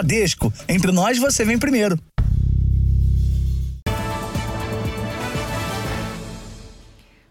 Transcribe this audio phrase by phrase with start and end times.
[0.00, 0.50] Bradesco.
[0.66, 1.98] Entre nós, você vem primeiro.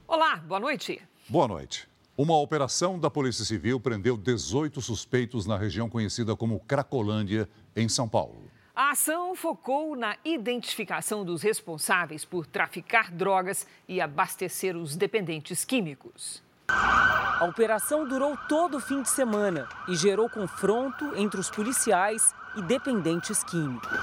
[0.08, 1.02] Olá, boa noite.
[1.28, 1.88] Boa noite.
[2.16, 8.08] Uma operação da Polícia Civil prendeu 18 suspeitos na região conhecida como Cracolândia, em São
[8.08, 8.44] Paulo.
[8.76, 16.44] A ação focou na identificação dos responsáveis por traficar drogas e abastecer os dependentes químicos.
[16.68, 22.62] A operação durou todo o fim de semana e gerou confronto entre os policiais e
[22.62, 24.00] dependentes químicos.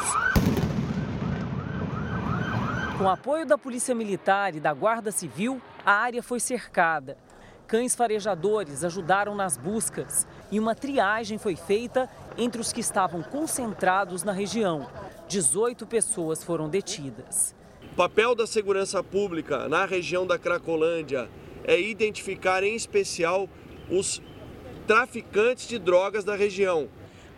[2.99, 7.17] Com apoio da Polícia Militar e da Guarda Civil, a área foi cercada.
[7.67, 14.23] Cães farejadores ajudaram nas buscas e uma triagem foi feita entre os que estavam concentrados
[14.23, 14.89] na região.
[15.29, 17.55] 18 pessoas foram detidas.
[17.93, 21.29] O papel da segurança pública na região da Cracolândia
[21.65, 23.49] é identificar em especial
[23.91, 24.23] os
[24.87, 26.89] traficantes de drogas da região.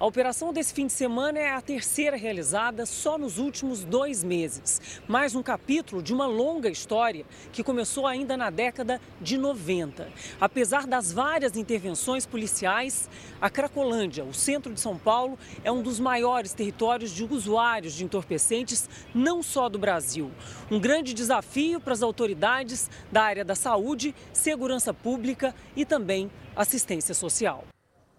[0.00, 5.00] A operação desse fim de semana é a terceira realizada só nos últimos dois meses.
[5.08, 10.08] Mais um capítulo de uma longa história que começou ainda na década de 90.
[10.40, 15.98] Apesar das várias intervenções policiais, a Cracolândia, o centro de São Paulo, é um dos
[15.98, 20.30] maiores territórios de usuários de entorpecentes, não só do Brasil.
[20.70, 27.14] Um grande desafio para as autoridades da área da saúde, segurança pública e também assistência
[27.14, 27.64] social.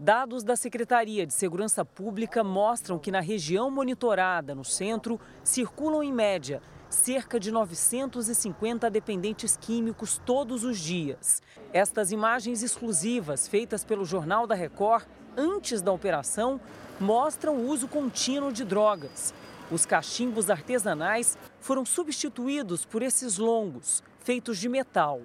[0.02, 6.14] Dados da Secretaria de Segurança Pública mostram que na região monitorada, no centro, circulam em
[6.14, 11.44] média cerca de 950 dependentes químicos todos os dias.
[11.74, 15.06] Estas imagens exclusivas, feitas pelo Jornal da Record
[15.36, 16.62] antes da operação,
[16.98, 19.34] mostram o uso contínuo de drogas.
[19.70, 25.20] Os cachimbos artesanais foram substituídos por esses longos, feitos de metal.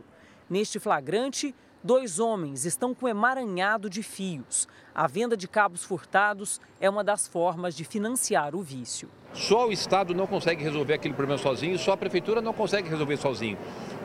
[0.51, 1.55] Neste flagrante,
[1.87, 4.67] Dois homens estão com emaranhado de fios.
[4.95, 9.11] A venda de cabos furtados é uma das formas de financiar o vício.
[9.35, 13.19] Só o Estado não consegue resolver aquele problema sozinho, só a Prefeitura não consegue resolver
[13.19, 13.59] sozinho.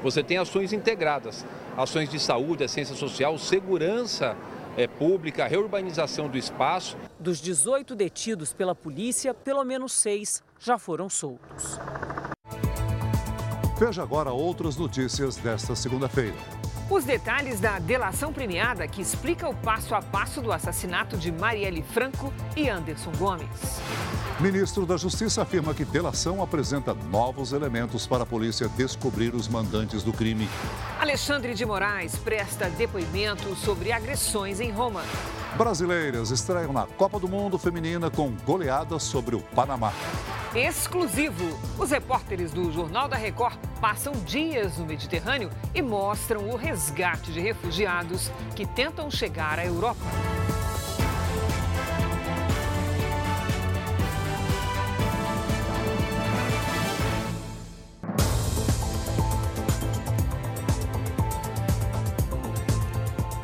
[0.03, 1.46] Você tem ações integradas,
[1.78, 4.36] ações de saúde, assistência social, segurança
[4.76, 6.98] é, pública, reurbanização do espaço.
[7.18, 11.80] Dos 18 detidos pela polícia, pelo menos seis já foram soltos.
[13.78, 16.36] Veja agora outras notícias desta segunda-feira.
[16.90, 21.84] Os detalhes da delação premiada que explica o passo a passo do assassinato de Marielle
[21.84, 23.80] Franco e Anderson Gomes.
[24.40, 30.02] Ministro da Justiça afirma que delação apresenta novos elementos para a polícia descobrir os mandantes
[30.02, 30.48] do crime.
[30.98, 35.04] Alexandre de Moraes presta depoimento sobre agressões em Roma.
[35.58, 39.92] Brasileiras estreiam na Copa do Mundo Feminina com goleada sobre o Panamá.
[40.56, 41.60] Exclusivo.
[41.78, 47.42] Os repórteres do Jornal da Record passam dias no Mediterrâneo e mostram o resgate de
[47.42, 50.06] refugiados que tentam chegar à Europa.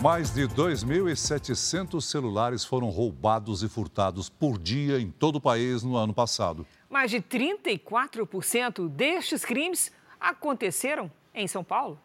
[0.06, 5.96] Mais de 2.700 celulares foram roubados e furtados por dia em todo o país no
[5.96, 6.64] ano passado.
[6.88, 12.00] Mais de 34% destes crimes aconteceram em São Paulo.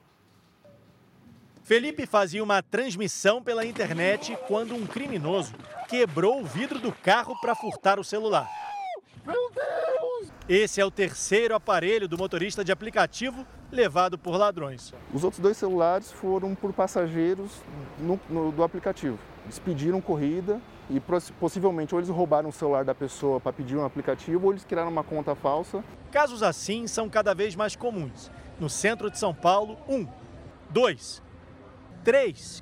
[1.63, 5.53] Felipe fazia uma transmissão pela internet quando um criminoso
[5.87, 8.49] quebrou o vidro do carro para furtar o celular.
[9.27, 9.70] Meu Deus!
[10.53, 14.93] Esse é o terceiro aparelho do motorista de aplicativo levado por ladrões.
[15.15, 17.53] Os outros dois celulares foram por passageiros
[18.01, 19.17] no, no, do aplicativo.
[19.45, 20.61] Eles pediram corrida
[20.91, 21.01] e
[21.39, 24.91] possivelmente ou eles roubaram o celular da pessoa para pedir um aplicativo ou eles criaram
[24.91, 25.85] uma conta falsa.
[26.11, 28.29] Casos assim são cada vez mais comuns.
[28.59, 30.05] No centro de São Paulo, um,
[30.69, 31.23] dois,
[32.03, 32.61] três,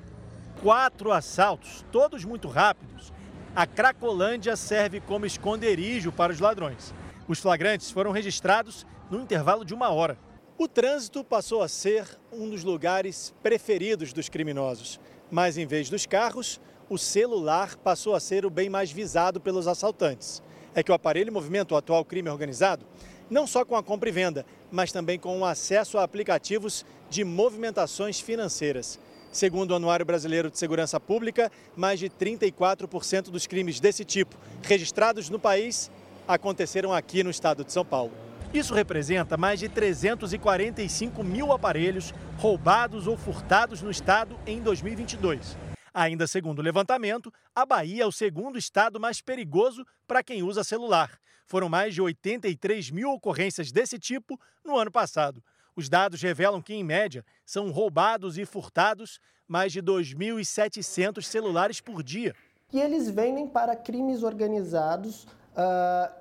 [0.61, 3.11] quatro assaltos, todos muito rápidos.
[3.55, 6.93] A Cracolândia serve como esconderijo para os ladrões.
[7.29, 10.17] Os flagrantes foram registrados no intervalo de uma hora.
[10.57, 12.03] O trânsito passou a ser
[12.33, 16.59] um dos lugares preferidos dos criminosos, mas em vez dos carros,
[16.89, 20.41] o celular passou a ser o bem mais visado pelos assaltantes.
[20.73, 22.83] É que o aparelho movimenta o atual crime organizado
[23.29, 27.23] não só com a compra e venda, mas também com o acesso a aplicativos de
[27.23, 28.99] movimentações financeiras.
[29.31, 35.29] Segundo o Anuário Brasileiro de Segurança Pública, mais de 34% dos crimes desse tipo registrados
[35.29, 35.91] no país
[36.29, 38.13] aconteceram aqui no estado de São Paulo.
[38.53, 45.57] Isso representa mais de 345 mil aparelhos roubados ou furtados no estado em 2022.
[45.91, 50.63] Ainda segundo o levantamento, a Bahia é o segundo estado mais perigoso para quem usa
[50.63, 51.19] celular.
[51.47, 55.43] Foram mais de 83 mil ocorrências desse tipo no ano passado.
[55.75, 62.03] Os dados revelam que, em média, são roubados e furtados mais de 2.700 celulares por
[62.03, 62.35] dia.
[62.71, 65.25] E eles vendem para crimes organizados
[65.59, 66.13] uh,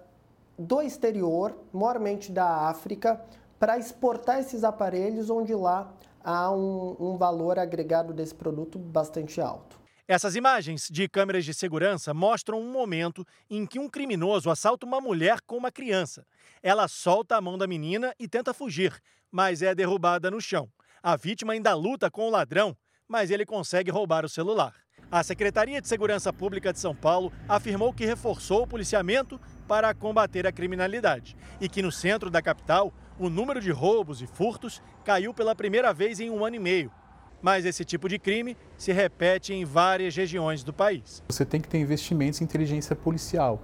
[0.58, 3.20] do exterior, maiormente da África,
[3.58, 5.92] para exportar esses aparelhos, onde lá
[6.22, 9.78] há um, um valor agregado desse produto bastante alto.
[10.06, 15.02] Essas imagens de câmeras de segurança mostram um momento em que um criminoso assalta uma
[15.02, 16.26] mulher com uma criança.
[16.62, 18.98] Ela solta a mão da menina e tenta fugir,
[19.30, 20.68] mas é derrubada no chão.
[21.02, 22.74] A vítima ainda luta com o ladrão,
[23.06, 24.74] mas ele consegue roubar o celular.
[25.10, 30.46] A Secretaria de Segurança Pública de São Paulo afirmou que reforçou o policiamento para combater
[30.46, 35.32] a criminalidade e que no centro da capital o número de roubos e furtos caiu
[35.32, 36.92] pela primeira vez em um ano e meio.
[37.40, 41.22] Mas esse tipo de crime se repete em várias regiões do país.
[41.28, 43.62] Você tem que ter investimentos em inteligência policial.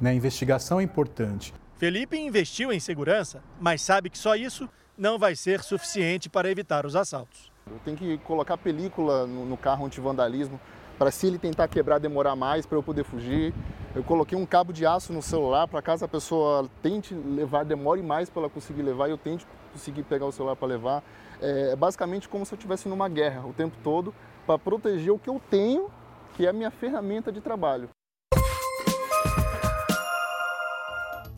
[0.00, 0.10] Né?
[0.10, 1.52] A investigação é importante.
[1.76, 6.86] Felipe investiu em segurança, mas sabe que só isso não vai ser suficiente para evitar
[6.86, 7.52] os assaltos.
[7.66, 10.60] Eu tenho que colocar película no, no carro anti-vandalismo
[10.98, 13.52] para se ele tentar quebrar demorar mais para eu poder fugir.
[13.94, 18.02] Eu coloquei um cabo de aço no celular para caso a pessoa tente levar, demore
[18.02, 21.02] mais para ela conseguir levar e eu tente conseguir pegar o celular para levar.
[21.40, 24.14] É, é basicamente como se eu estivesse numa guerra o tempo todo
[24.46, 25.88] para proteger o que eu tenho,
[26.36, 27.88] que é a minha ferramenta de trabalho.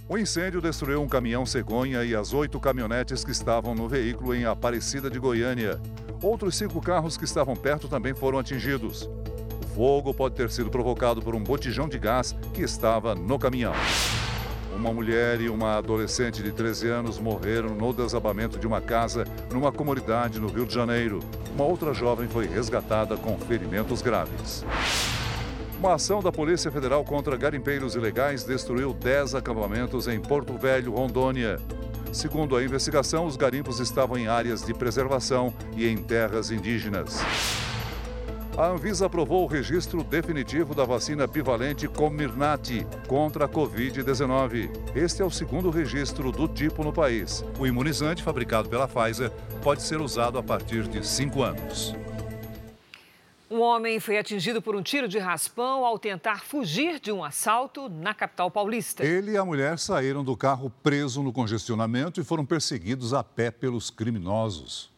[0.09, 4.44] O incêndio destruiu um caminhão cegonha e as oito caminhonetes que estavam no veículo em
[4.44, 5.81] Aparecida de Goiânia.
[6.23, 9.11] Outros cinco carros que estavam perto também foram atingidos
[9.76, 13.75] fogo pode ter sido provocado por um botijão de gás que estava no caminhão.
[14.75, 19.70] Uma mulher e uma adolescente de 13 anos morreram no desabamento de uma casa numa
[19.70, 21.20] comunidade no Rio de Janeiro.
[21.55, 24.64] Uma outra jovem foi resgatada com ferimentos graves.
[25.78, 31.58] Uma ação da Polícia Federal contra garimpeiros ilegais destruiu 10 acampamentos em Porto Velho, Rondônia.
[32.14, 37.20] Segundo a investigação, os garimpos estavam em áreas de preservação e em terras indígenas
[38.56, 44.70] a Anvisa aprovou o registro definitivo da vacina bivalente Comirnaty contra a Covid-19.
[44.94, 47.44] Este é o segundo registro do tipo no país.
[47.58, 49.31] O imunizante, fabricado pela Pfizer,
[49.62, 51.94] pode ser usado a partir de 5 anos.
[53.50, 57.91] Um homem foi atingido por um tiro de raspão ao tentar fugir de um assalto
[57.91, 59.05] na capital paulista.
[59.05, 63.50] Ele e a mulher saíram do carro preso no congestionamento e foram perseguidos a pé
[63.50, 64.95] pelos criminosos.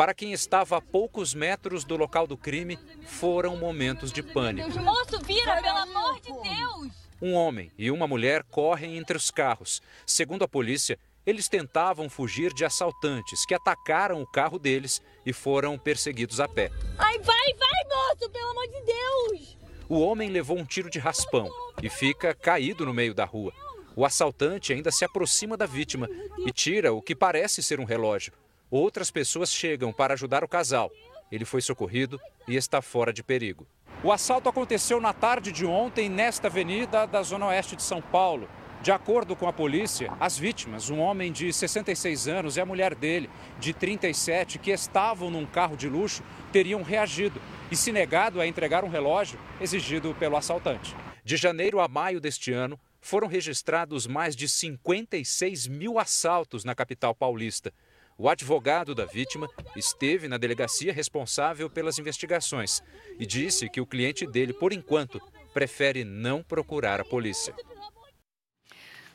[0.00, 4.80] Para quem estava a poucos metros do local do crime, foram momentos de pânico.
[4.80, 6.92] Moço, vira, pelo amor de Deus!
[7.20, 9.82] Um homem e uma mulher correm entre os carros.
[10.06, 15.78] Segundo a polícia, eles tentavam fugir de assaltantes que atacaram o carro deles e foram
[15.78, 16.70] perseguidos a pé.
[16.96, 19.58] Ai, vai, vai, moço, pelo amor de Deus!
[19.86, 21.50] O homem levou um tiro de raspão
[21.82, 23.52] e fica caído no meio da rua.
[23.94, 26.08] O assaltante ainda se aproxima da vítima
[26.38, 28.32] e tira o que parece ser um relógio.
[28.70, 30.92] Outras pessoas chegam para ajudar o casal.
[31.30, 33.66] Ele foi socorrido e está fora de perigo.
[34.04, 38.48] O assalto aconteceu na tarde de ontem nesta avenida da Zona Oeste de São Paulo.
[38.80, 42.94] De acordo com a polícia, as vítimas, um homem de 66 anos e a mulher
[42.94, 43.28] dele,
[43.58, 48.84] de 37, que estavam num carro de luxo, teriam reagido e se negado a entregar
[48.84, 50.96] um relógio exigido pelo assaltante.
[51.24, 57.14] De janeiro a maio deste ano, foram registrados mais de 56 mil assaltos na capital
[57.14, 57.72] paulista.
[58.22, 62.82] O advogado da vítima esteve na delegacia responsável pelas investigações
[63.18, 65.18] e disse que o cliente dele, por enquanto,
[65.54, 67.54] prefere não procurar a polícia.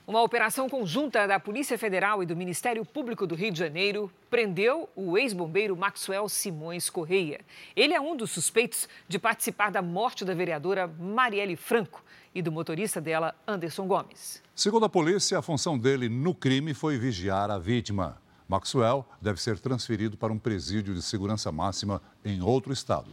[0.08, 4.90] Uma operação conjunta da Polícia Federal e do Ministério Público do Rio de Janeiro prendeu
[4.96, 7.42] o ex-bombeiro Maxwell Simões Correia.
[7.76, 12.04] Ele é um dos suspeitos de participar da morte da vereadora Marielle Franco
[12.34, 14.42] e do motorista dela, Anderson Gomes.
[14.56, 18.25] Segundo a polícia, a função dele no crime foi vigiar a vítima.
[18.48, 23.10] Maxwell deve ser transferido para um presídio de segurança máxima em outro estado.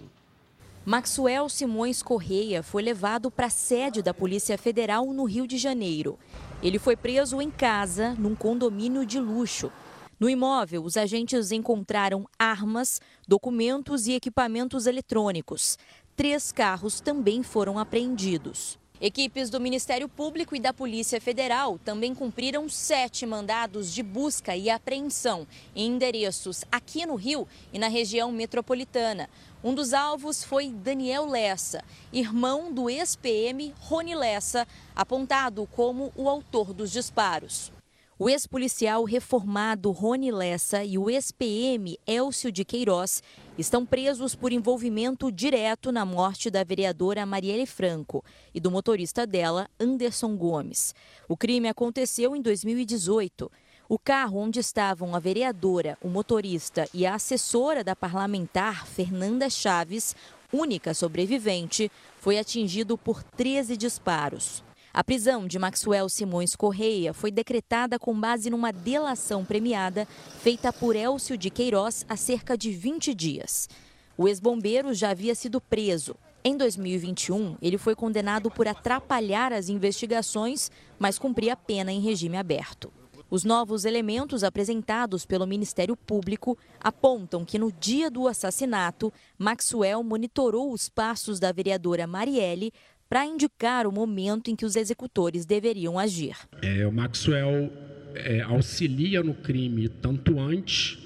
[0.84, 6.18] Maxwell Simões Correia foi levado para a sede da Polícia Federal no Rio de Janeiro.
[6.60, 9.70] Ele foi preso em casa, num condomínio de luxo.
[10.18, 15.78] No imóvel, os agentes encontraram armas, documentos e equipamentos eletrônicos.
[16.16, 18.78] Três carros também foram apreendidos.
[19.04, 24.70] Equipes do Ministério Público e da Polícia Federal também cumpriram sete mandados de busca e
[24.70, 25.44] apreensão
[25.74, 29.28] em endereços aqui no Rio e na região metropolitana.
[29.64, 31.82] Um dos alvos foi Daniel Lessa,
[32.12, 37.72] irmão do ex-PM Rony Lessa, apontado como o autor dos disparos.
[38.18, 43.22] O ex-policial reformado Rony Lessa e o ex-PM Elcio de Queiroz
[43.56, 48.22] estão presos por envolvimento direto na morte da vereadora Marielle Franco
[48.54, 50.94] e do motorista dela, Anderson Gomes.
[51.26, 53.50] O crime aconteceu em 2018.
[53.88, 60.14] O carro onde estavam a vereadora, o motorista e a assessora da parlamentar, Fernanda Chaves,
[60.52, 61.90] única sobrevivente,
[62.20, 64.62] foi atingido por 13 disparos.
[64.94, 70.06] A prisão de Maxwell Simões Correia foi decretada com base numa delação premiada
[70.40, 73.70] feita por Elcio de Queiroz há cerca de 20 dias.
[74.18, 76.14] O ex-bombeiro já havia sido preso.
[76.44, 82.92] Em 2021, ele foi condenado por atrapalhar as investigações, mas cumpria pena em regime aberto.
[83.32, 90.70] Os novos elementos apresentados pelo Ministério Público apontam que no dia do assassinato, Maxwell monitorou
[90.70, 92.70] os passos da vereadora Marielle
[93.12, 96.34] para indicar o momento em que os executores deveriam agir.
[96.62, 97.70] É, o Maxwell
[98.14, 100.98] é, auxilia no crime tanto antes,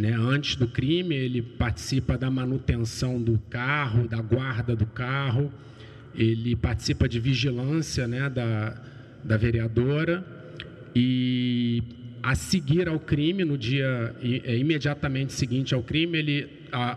[0.00, 5.48] né, antes do crime, ele participa da manutenção do carro, da guarda do carro,
[6.12, 8.74] ele participa de vigilância né, da,
[9.22, 10.26] da vereadora
[10.92, 11.84] e
[12.20, 16.48] a seguir ao crime, no dia é, imediatamente seguinte ao crime, ele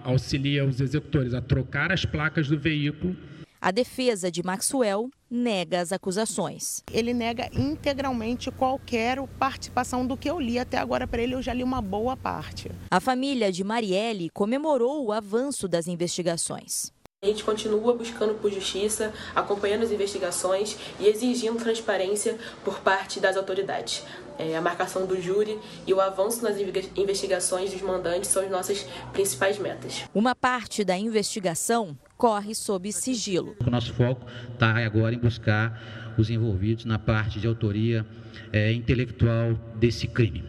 [0.04, 3.16] auxilia os executores a trocar as placas do veículo.
[3.64, 6.82] A defesa de Maxwell nega as acusações.
[6.92, 11.54] Ele nega integralmente qualquer participação do que eu li até agora para ele, eu já
[11.54, 12.72] li uma boa parte.
[12.90, 16.92] A família de Marielle comemorou o avanço das investigações.
[17.24, 23.38] A gente continua buscando por justiça, acompanhando as investigações e exigindo transparência por parte das
[23.38, 24.04] autoridades.
[24.40, 26.58] É, a marcação do júri e o avanço nas
[26.98, 30.02] investigações dos mandantes são as nossas principais metas.
[30.16, 33.56] Uma parte da investigação corre sob sigilo.
[33.66, 38.06] O nosso foco está agora em buscar os envolvidos na parte de autoria
[38.54, 40.44] é, intelectual desse crime.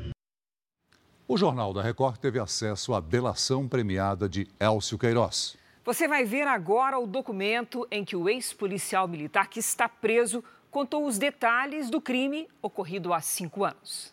[1.26, 5.56] O Jornal da Record teve acesso à delação premiada de Elcio Queiroz.
[5.82, 11.06] Você vai ver agora o documento em que o ex-policial militar que está preso contou
[11.06, 14.11] os detalhes do crime ocorrido há cinco anos.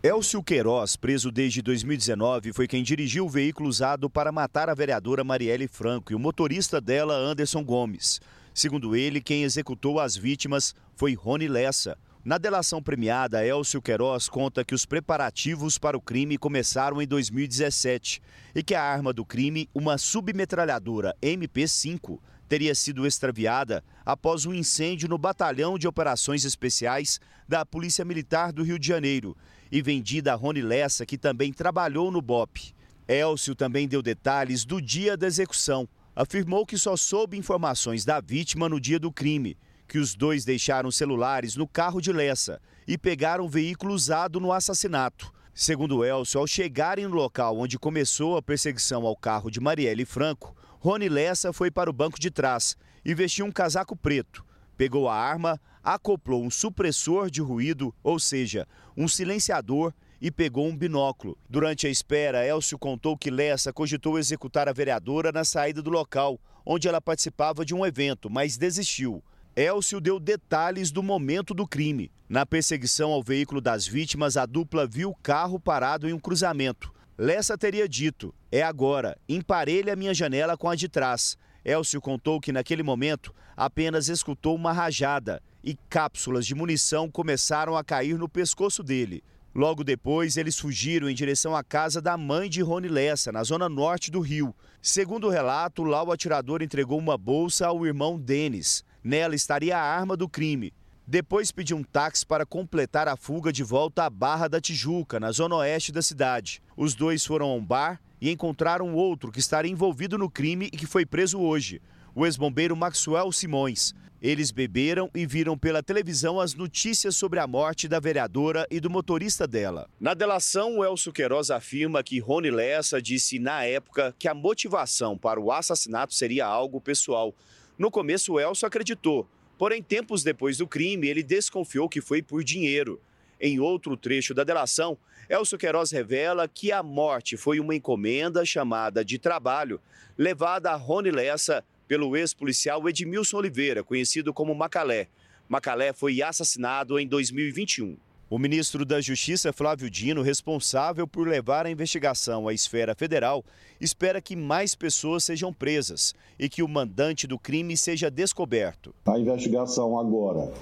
[0.00, 5.24] Elcio Queiroz, preso desde 2019, foi quem dirigiu o veículo usado para matar a vereadora
[5.24, 8.20] Marielle Franco e o motorista dela, Anderson Gomes.
[8.54, 14.64] Segundo ele, quem executou as vítimas foi Rony Lessa, na delação premiada, Elcio Queiroz conta
[14.64, 18.20] que os preparativos para o crime começaram em 2017
[18.54, 25.08] e que a arma do crime, uma submetralhadora MP5, teria sido extraviada após um incêndio
[25.08, 29.36] no Batalhão de Operações Especiais da Polícia Militar do Rio de Janeiro
[29.70, 32.74] e vendida a Rony Lessa, que também trabalhou no BOP.
[33.06, 35.88] Elcio também deu detalhes do dia da execução.
[36.14, 39.56] Afirmou que só soube informações da vítima no dia do crime
[39.88, 44.52] que os dois deixaram celulares no carro de Lessa e pegaram o veículo usado no
[44.52, 45.32] assassinato.
[45.54, 50.54] Segundo Elcio, ao chegarem no local onde começou a perseguição ao carro de Marielle Franco,
[50.78, 54.44] Rony Lessa foi para o banco de trás e vestiu um casaco preto.
[54.76, 60.76] Pegou a arma, acoplou um supressor de ruído, ou seja, um silenciador, e pegou um
[60.76, 61.38] binóculo.
[61.48, 66.40] Durante a espera, Elcio contou que Lessa cogitou executar a vereadora na saída do local,
[66.66, 69.22] onde ela participava de um evento, mas desistiu.
[69.54, 72.10] Elcio deu detalhes do momento do crime.
[72.28, 76.92] Na perseguição ao veículo das vítimas, a dupla viu o carro parado em um cruzamento.
[77.16, 81.38] Lessa teria dito: É agora, emparelha minha janela com a de trás.
[81.64, 87.84] Elcio contou que naquele momento apenas escutou uma rajada e cápsulas de munição começaram a
[87.84, 89.22] cair no pescoço dele.
[89.54, 93.68] Logo depois, eles fugiram em direção à casa da mãe de Rony Lessa, na zona
[93.68, 94.54] norte do Rio.
[94.80, 98.84] Segundo o relato, lá o atirador entregou uma bolsa ao irmão Denis.
[99.02, 100.72] Nela estaria a arma do crime.
[101.06, 105.32] Depois pediu um táxi para completar a fuga de volta à Barra da Tijuca, na
[105.32, 106.62] zona oeste da cidade.
[106.76, 110.76] Os dois foram a um bar e encontraram outro que estaria envolvido no crime e
[110.76, 111.80] que foi preso hoje,
[112.14, 113.94] o ex-bombeiro Maxwell Simões.
[114.20, 118.90] Eles beberam e viram pela televisão as notícias sobre a morte da vereadora e do
[118.90, 119.88] motorista dela.
[120.00, 125.16] Na delação, o Elcio Queiroz afirma que Rony Lessa disse na época que a motivação
[125.16, 127.34] para o assassinato seria algo pessoal
[127.78, 132.42] no começo, o Elcio acreditou, porém, tempos depois do crime, ele desconfiou que foi por
[132.42, 133.00] dinheiro.
[133.40, 134.98] Em outro trecho da delação,
[135.30, 139.80] Elcio Queiroz revela que a morte foi uma encomenda chamada de trabalho,
[140.16, 145.08] levada a Rony Lessa pelo ex-policial Edmilson Oliveira, conhecido como Macalé.
[145.48, 147.96] Macalé foi assassinado em 2021.
[148.30, 153.42] O ministro da Justiça, Flávio Dino, responsável por levar a investigação à esfera federal,
[153.80, 158.94] espera que mais pessoas sejam presas e que o mandante do crime seja descoberto.
[159.06, 160.52] A investigação agora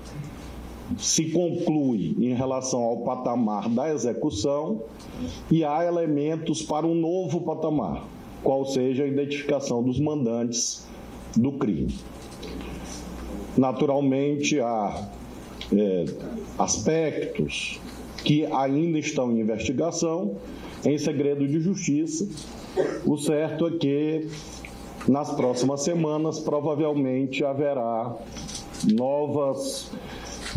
[0.97, 4.85] se conclui em relação ao patamar da execução
[5.51, 8.07] e há elementos para um novo patamar,
[8.45, 10.87] qual seja a identificação dos mandantes
[11.37, 11.95] do crime.
[13.57, 15.11] Naturalmente, há
[15.73, 16.05] é,
[16.59, 17.81] aspectos
[18.25, 20.37] que ainda estão em investigação,
[20.85, 22.29] em segredo de justiça.
[23.05, 24.29] O certo é que
[25.09, 28.17] nas próximas semanas provavelmente haverá
[28.93, 29.91] novas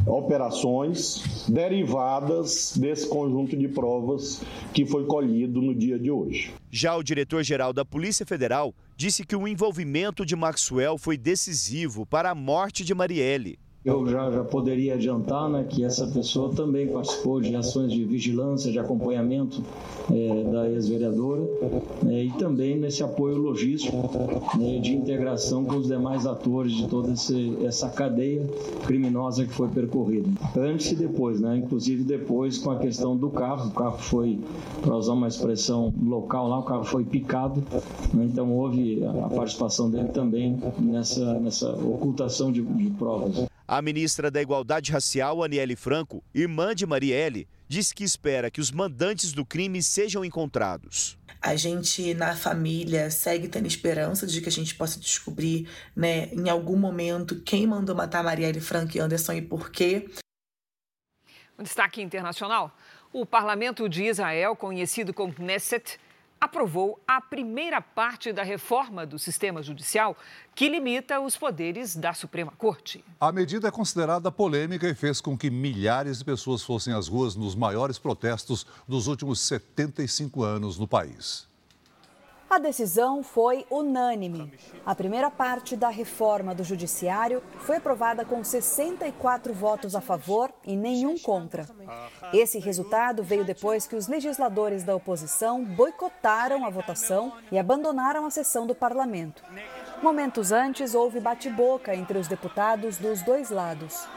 [0.06, 4.42] operações derivadas desse conjunto de provas
[4.74, 6.54] que foi colhido no dia de hoje.
[6.72, 12.32] Já o diretor-geral da Polícia Federal disse que o envolvimento de Maxwell foi decisivo para
[12.32, 13.58] a morte de Marielle.
[13.86, 18.70] Eu já, já, poderia adiantar né, que essa pessoa também participou de ações de vigilância,
[18.74, 19.64] de acompanhamento
[20.12, 21.44] é, da ex-vereadora
[22.04, 23.96] né, e também nesse apoio logístico
[24.58, 28.46] né, de integração com os demais atores de toda esse, essa cadeia
[28.86, 30.30] criminosa que foi percorrida.
[30.58, 33.70] Antes e depois, né, inclusive depois com a questão do carro.
[33.70, 34.40] O carro foi,
[34.82, 37.64] para usar uma expressão local lá, o carro foi picado,
[38.14, 43.49] né, então houve a participação dele também nessa, nessa ocultação de, de provas.
[43.72, 48.72] A ministra da Igualdade Racial, Aniele Franco, irmã de Marielle, disse que espera que os
[48.72, 51.20] mandantes do crime sejam encontrados.
[51.40, 56.50] A gente, na família, segue tendo esperança de que a gente possa descobrir, né, em
[56.50, 60.10] algum momento, quem mandou matar Marielle Franco e Anderson e por quê.
[61.56, 62.76] Um destaque internacional.
[63.14, 66.00] O parlamento de Israel, conhecido como Knesset,
[66.40, 70.16] aprovou a primeira parte da reforma do sistema judicial
[70.56, 73.04] que limita os poderes da Suprema Corte.
[73.20, 77.36] A medida é considerada polêmica e fez com que milhares de pessoas fossem às ruas
[77.36, 81.49] nos maiores protestos dos últimos 75 anos no país.
[82.50, 84.52] A decisão foi unânime.
[84.84, 90.76] A primeira parte da reforma do Judiciário foi aprovada com 64 votos a favor e
[90.76, 91.68] nenhum contra.
[92.34, 98.32] Esse resultado veio depois que os legisladores da oposição boicotaram a votação e abandonaram a
[98.32, 99.44] sessão do parlamento.
[100.02, 104.08] Momentos antes, houve bate-boca entre os deputados dos dois lados.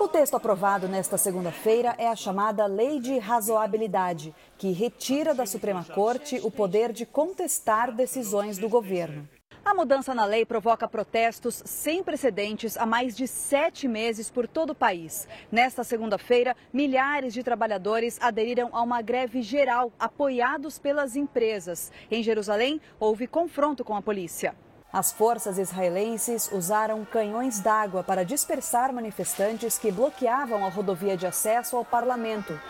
[0.00, 5.84] O texto aprovado nesta segunda-feira é a chamada Lei de Razoabilidade, que retira da Suprema
[5.84, 9.28] Corte o poder de contestar decisões do governo.
[9.64, 14.70] A mudança na lei provoca protestos sem precedentes há mais de sete meses por todo
[14.70, 15.28] o país.
[15.52, 21.92] Nesta segunda-feira, milhares de trabalhadores aderiram a uma greve geral, apoiados pelas empresas.
[22.10, 24.54] Em Jerusalém, houve confronto com a polícia.
[24.92, 31.76] As forças israelenses usaram canhões d'água para dispersar manifestantes que bloqueavam a rodovia de acesso
[31.76, 32.60] ao parlamento.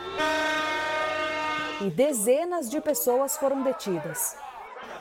[1.81, 4.37] E dezenas de pessoas foram detidas.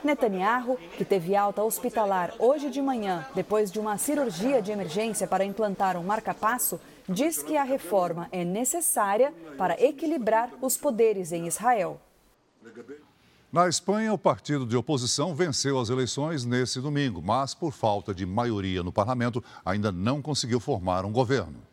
[0.03, 5.45] Netanyahu, que teve alta hospitalar hoje de manhã depois de uma cirurgia de emergência para
[5.45, 11.99] implantar um marca-passo, diz que a reforma é necessária para equilibrar os poderes em Israel.
[13.51, 18.25] Na Espanha, o partido de oposição venceu as eleições nesse domingo, mas por falta de
[18.25, 21.70] maioria no parlamento, ainda não conseguiu formar um governo.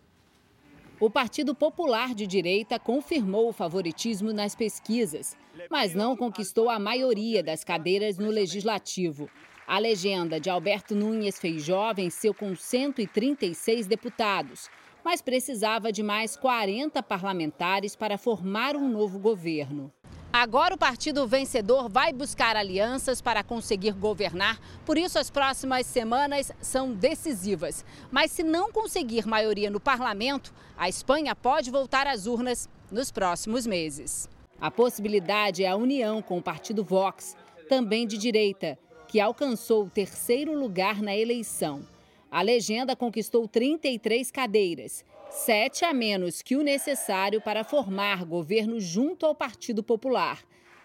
[1.01, 5.37] O Partido Popular de Direita confirmou o favoritismo nas pesquisas,
[5.71, 9.31] mas não conquistou a maioria das cadeiras no legislativo.
[9.65, 14.69] A legenda de Alberto Núñez Feijó venceu com 136 deputados,
[15.05, 19.93] mas precisava de mais 40 parlamentares para formar um novo governo.
[20.33, 26.53] Agora o partido vencedor vai buscar alianças para conseguir governar, por isso as próximas semanas
[26.61, 27.83] são decisivas.
[28.11, 33.67] Mas se não conseguir maioria no parlamento, a Espanha pode voltar às urnas nos próximos
[33.67, 34.29] meses.
[34.61, 37.35] A possibilidade é a união com o partido Vox,
[37.67, 41.83] também de direita, que alcançou o terceiro lugar na eleição.
[42.31, 49.27] A legenda conquistou 33 cadeiras sete a menos que o necessário para formar governo junto
[49.27, 50.41] ao Partido Popular.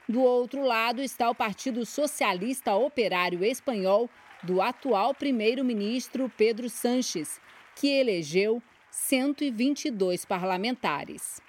[0.07, 4.09] Do outro lado está o Partido Socialista Operário Espanhol,
[4.43, 7.39] do atual primeiro-ministro Pedro Sanches,
[7.75, 11.41] que elegeu 122 parlamentares.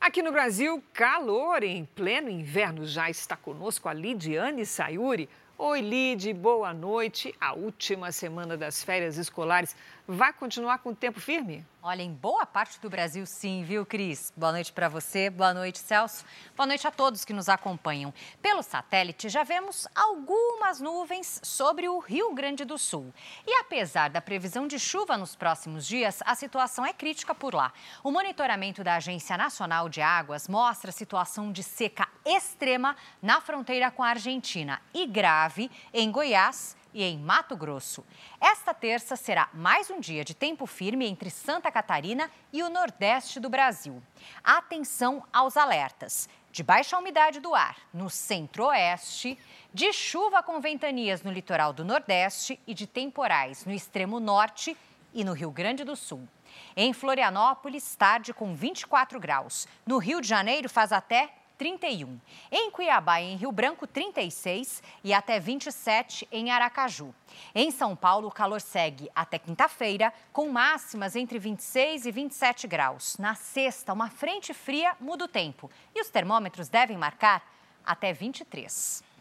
[0.00, 2.84] Aqui no Brasil, calor em pleno inverno.
[2.86, 5.28] Já está conosco a Lidiane Sayuri.
[5.56, 7.32] Oi, Lid, boa noite.
[7.40, 9.76] A última semana das férias escolares
[10.06, 11.64] vai continuar com tempo firme?
[11.84, 14.32] Olha, em boa parte do Brasil, sim, viu, Cris?
[14.36, 16.24] Boa noite para você, boa noite, Celso.
[16.56, 18.14] Boa noite a todos que nos acompanham.
[18.40, 23.12] Pelo satélite, já vemos algumas nuvens sobre o Rio Grande do Sul.
[23.44, 27.72] E apesar da previsão de chuva nos próximos dias, a situação é crítica por lá.
[28.04, 33.90] O monitoramento da Agência Nacional de Águas mostra a situação de seca extrema na fronteira
[33.90, 38.04] com a Argentina e grave em Goiás e em Mato Grosso.
[38.40, 43.40] Esta terça será mais um dia de tempo firme entre Santa Catarina e o Nordeste
[43.40, 44.02] do Brasil.
[44.42, 49.38] Atenção aos alertas de baixa umidade do ar no centro-oeste,
[49.72, 54.76] de chuva com ventanias no litoral do Nordeste e de temporais no extremo norte
[55.14, 56.28] e no Rio Grande do Sul.
[56.76, 59.66] Em Florianópolis, tarde com 24 graus.
[59.86, 62.18] No Rio de Janeiro, faz até 31.
[62.50, 67.14] Em Cuiabá e em Rio Branco, 36 e até 27 em Aracaju.
[67.54, 73.16] Em São Paulo, o calor segue até quinta-feira, com máximas entre 26 e 27 graus.
[73.16, 77.48] Na sexta, uma frente fria muda o tempo e os termômetros devem marcar
[77.86, 79.11] até 23.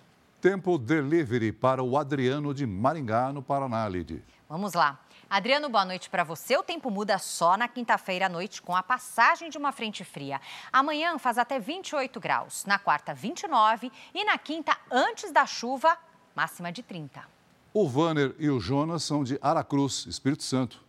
[0.41, 4.23] Tempo delivery para o Adriano de Maringá, no Paraná, Lid.
[4.49, 4.99] Vamos lá.
[5.29, 6.57] Adriano, boa noite para você.
[6.57, 10.41] O tempo muda só na quinta-feira à noite com a passagem de uma frente fria.
[10.73, 15.95] Amanhã faz até 28 graus, na quarta 29 e na quinta, antes da chuva,
[16.35, 17.21] máxima de 30.
[17.71, 20.83] O Vanner e o Jonas são de Aracruz, Espírito Santo.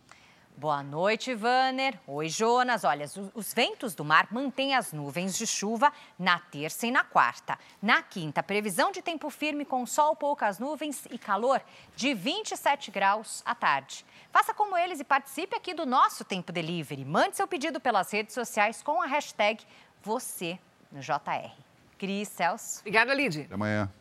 [0.55, 1.99] Boa noite, Vanner.
[2.05, 2.83] Oi, Jonas.
[2.83, 7.57] Olha, os ventos do mar mantêm as nuvens de chuva na terça e na quarta.
[7.81, 11.59] Na quinta, previsão de tempo firme com sol, poucas nuvens e calor
[11.95, 14.05] de 27 graus à tarde.
[14.31, 17.03] Faça como eles e participe aqui do nosso Tempo Delivery.
[17.03, 19.65] Mande seu pedido pelas redes sociais com a hashtag
[20.03, 20.59] você
[20.91, 21.51] no JR.
[21.97, 22.79] Cris, Celso.
[22.81, 23.41] Obrigada, Lid.
[23.41, 23.91] Até amanhã.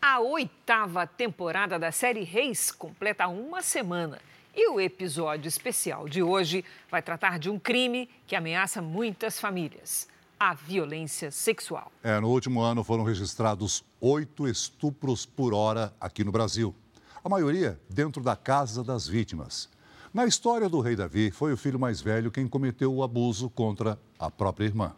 [0.00, 4.20] A oitava temporada da série Reis completa uma semana.
[4.54, 10.08] E o episódio especial de hoje vai tratar de um crime que ameaça muitas famílias:
[10.38, 11.92] a violência sexual.
[12.02, 16.74] É, no último ano foram registrados oito estupros por hora aqui no Brasil.
[17.22, 19.68] A maioria dentro da casa das vítimas.
[20.12, 23.98] Na história do rei Davi, foi o filho mais velho quem cometeu o abuso contra
[24.18, 24.94] a própria irmã.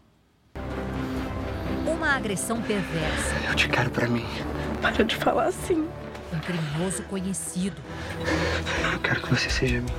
[1.86, 3.34] Uma agressão perversa.
[3.48, 4.24] Eu te quero para mim.
[4.80, 5.88] Para de falar assim.
[6.32, 7.82] Um criminoso conhecido.
[8.92, 9.96] Eu quero que você seja minha.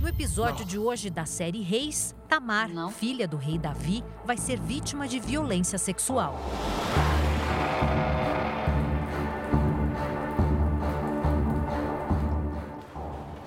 [0.00, 5.08] No episódio de hoje da série Reis, Tamar, filha do rei Davi, vai ser vítima
[5.08, 6.38] de violência sexual.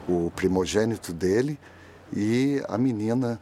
[0.10, 1.60] O primogênito dele
[2.12, 3.40] e a menina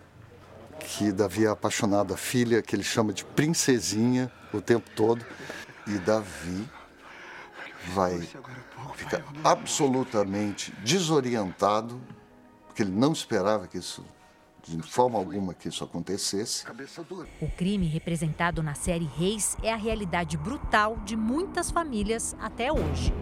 [0.80, 5.26] que Davi é apaixonado, a filha que ele chama de princesinha o tempo todo.
[5.88, 6.68] E Davi
[7.94, 8.20] vai
[8.96, 12.02] ficar absolutamente desorientado,
[12.68, 14.04] porque ele não esperava que isso,
[14.64, 16.66] de forma alguma, que isso acontecesse.
[17.42, 23.14] O crime representado na série Reis é a realidade brutal de muitas famílias até hoje.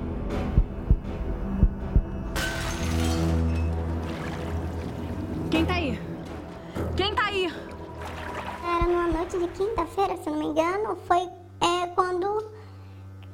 [5.52, 5.99] Quem tá aí?
[6.97, 7.45] Quem tá aí?
[8.65, 11.30] Era numa noite de quinta-feira, se não me engano, foi
[11.62, 12.52] é, quando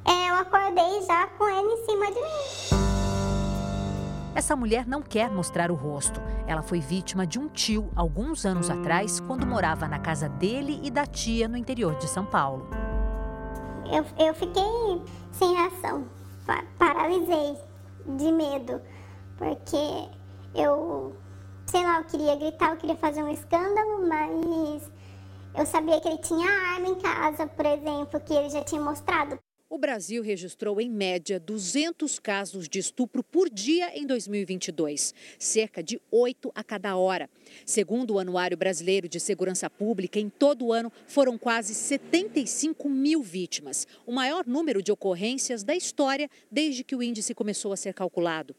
[0.04, 2.80] é, eu acordei já com ele em cima de mim.
[4.34, 6.20] Essa mulher não quer mostrar o rosto.
[6.46, 10.90] Ela foi vítima de um tio alguns anos atrás, quando morava na casa dele e
[10.90, 12.68] da tia no interior de São Paulo.
[13.92, 16.04] Eu, eu fiquei sem reação,
[16.46, 17.56] pa- paralisei
[18.06, 18.80] de medo,
[19.36, 20.08] porque
[20.54, 21.14] eu,
[21.66, 24.90] sei lá, eu queria gritar, eu queria fazer um escândalo, mas
[25.56, 29.38] eu sabia que ele tinha arma em casa, por exemplo, que ele já tinha mostrado.
[29.72, 36.02] O Brasil registrou, em média, 200 casos de estupro por dia em 2022, cerca de
[36.10, 37.30] 8 a cada hora.
[37.64, 43.22] Segundo o Anuário Brasileiro de Segurança Pública, em todo o ano foram quase 75 mil
[43.22, 47.94] vítimas, o maior número de ocorrências da história desde que o índice começou a ser
[47.94, 48.56] calculado.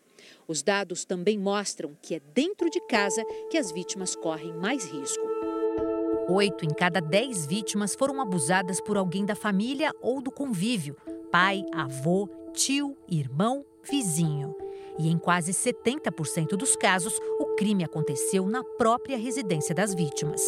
[0.47, 5.61] Os dados também mostram que é dentro de casa que as vítimas correm mais risco.
[6.34, 10.96] Oito em cada dez vítimas foram abusadas por alguém da família ou do convívio:
[11.30, 14.56] pai, avô, tio, irmão, vizinho.
[14.98, 20.41] E em quase 70% dos casos, o crime aconteceu na própria residência das vítimas.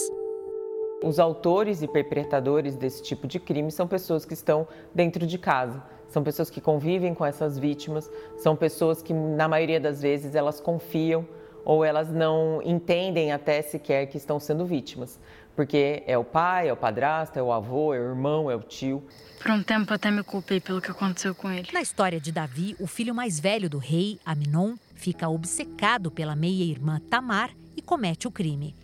[1.03, 4.65] Os autores e perpetradores desse tipo de crime são pessoas que estão
[4.95, 5.83] dentro de casa.
[6.07, 10.61] São pessoas que convivem com essas vítimas, são pessoas que, na maioria das vezes, elas
[10.61, 11.27] confiam
[11.65, 15.19] ou elas não entendem até sequer que estão sendo vítimas.
[15.55, 18.61] Porque é o pai, é o padrasto, é o avô, é o irmão, é o
[18.61, 19.03] tio.
[19.39, 21.67] Por um tempo até me culpei pelo que aconteceu com ele.
[21.71, 26.99] Na história de Davi, o filho mais velho do rei, Aminon, fica obcecado pela meia-irmã
[27.09, 28.75] Tamar e comete o crime.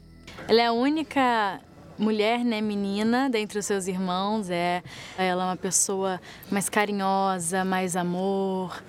[0.48, 1.60] Ela é a única
[1.98, 4.50] mulher, né, menina, dentre os seus irmãos.
[4.50, 4.84] É,
[5.18, 8.82] ela é uma pessoa mais carinhosa, mais amor.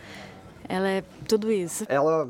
[0.69, 1.85] Ela é tudo isso.
[1.89, 2.29] Ela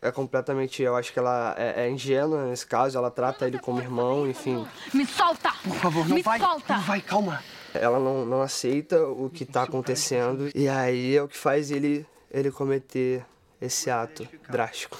[0.00, 3.80] é completamente, eu acho que ela é, é ingênua nesse caso, ela trata ele como
[3.80, 4.66] irmão, enfim.
[4.94, 5.52] Me solta!
[5.62, 6.74] Por favor, não Me vai, solta!
[6.74, 7.42] não vai, calma.
[7.74, 12.06] Ela não, não aceita o que tá acontecendo e aí é o que faz ele,
[12.30, 13.24] ele cometer
[13.60, 14.96] esse ato drástico.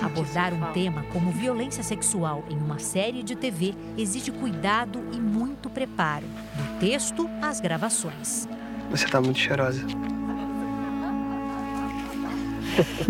[0.00, 5.68] Abordar um tema como violência sexual em uma série de TV exige cuidado e muito
[5.68, 8.46] preparo, do texto às gravações.
[8.90, 9.84] Você tá muito cheirosa.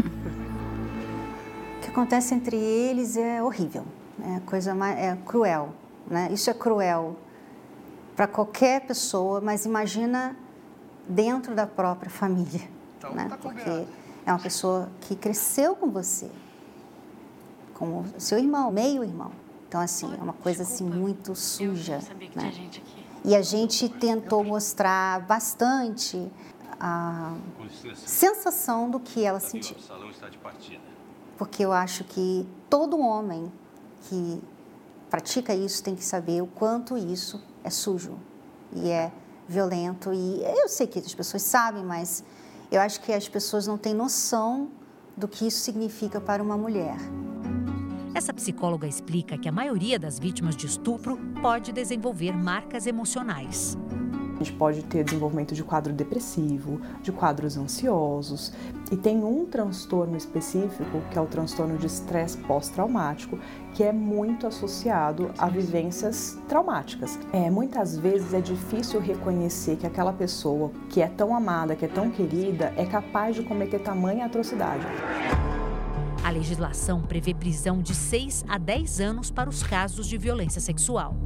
[1.97, 3.83] O que acontece entre eles é horrível,
[4.23, 5.73] é coisa mais, é cruel.
[6.07, 6.29] né?
[6.31, 7.17] Isso é cruel
[8.15, 10.37] para qualquer pessoa, mas imagina
[11.09, 13.29] dentro da própria família, então, né?
[13.31, 13.87] Tá Porque
[14.27, 16.31] é uma pessoa que cresceu com você,
[17.73, 19.33] com o seu irmão, meio irmão.
[19.67, 22.01] Então assim, é uma coisa assim muito suja,
[22.35, 22.53] né?
[23.25, 26.31] E a gente tentou mostrar bastante
[26.79, 27.33] a
[27.95, 29.77] sensação do que ela sentiu.
[31.37, 33.51] Porque eu acho que todo homem
[34.03, 34.43] que
[35.11, 38.19] pratica isso tem que saber o quanto isso é sujo
[38.73, 39.13] e é
[39.49, 40.13] violento.
[40.13, 42.25] E eu sei que as pessoas sabem, mas
[42.71, 44.69] eu acho que as pessoas não têm noção
[45.17, 46.97] do que isso significa para uma mulher.
[48.15, 53.77] Essa psicóloga explica que a maioria das vítimas de estupro pode desenvolver marcas emocionais.
[54.37, 58.53] A gente pode ter desenvolvimento de quadro depressivo, de quadros ansiosos,
[58.93, 63.39] e tem um transtorno específico, que é o transtorno de estresse pós-traumático,
[63.73, 67.19] que é muito associado a vivências traumáticas.
[67.33, 71.89] É, muitas vezes é difícil reconhecer que aquela pessoa que é tão amada, que é
[71.89, 74.85] tão querida, é capaz de cometer tamanha atrocidade.
[76.23, 81.17] A legislação prevê prisão de 6 a 10 anos para os casos de violência sexual.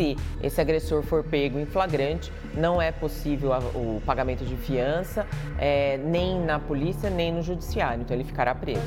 [0.00, 5.26] Se esse agressor for pego em flagrante, não é possível o pagamento de fiança,
[5.58, 8.80] é, nem na polícia, nem no judiciário, então ele ficará preso.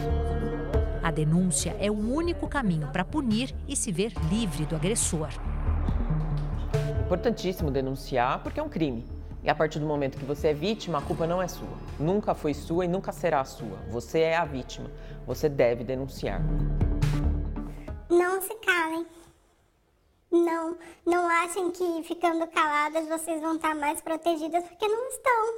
[1.04, 5.30] A denúncia é o único caminho para punir e se ver livre do agressor.
[7.06, 9.06] Importantíssimo denunciar porque é um crime.
[9.43, 11.78] E a partir do momento que você é vítima, a culpa não é sua.
[11.99, 13.78] Nunca foi sua e nunca será sua.
[13.91, 14.89] Você é a vítima.
[15.28, 16.41] Você deve denunciar.
[18.10, 19.06] Não se calem.
[20.34, 25.54] Não, não achem que ficando caladas vocês vão estar mais protegidas, porque não estão.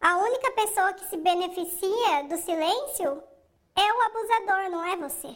[0.00, 3.20] A única pessoa que se beneficia do silêncio
[3.76, 5.28] é o abusador, não é você.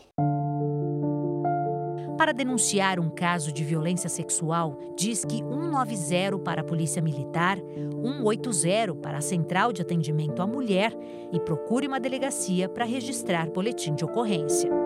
[2.17, 8.95] Para denunciar um caso de violência sexual, diz que 190 para a Polícia Militar, 180
[9.03, 10.97] para a Central de Atendimento à Mulher
[11.33, 14.86] e procure uma delegacia para registrar boletim de ocorrência.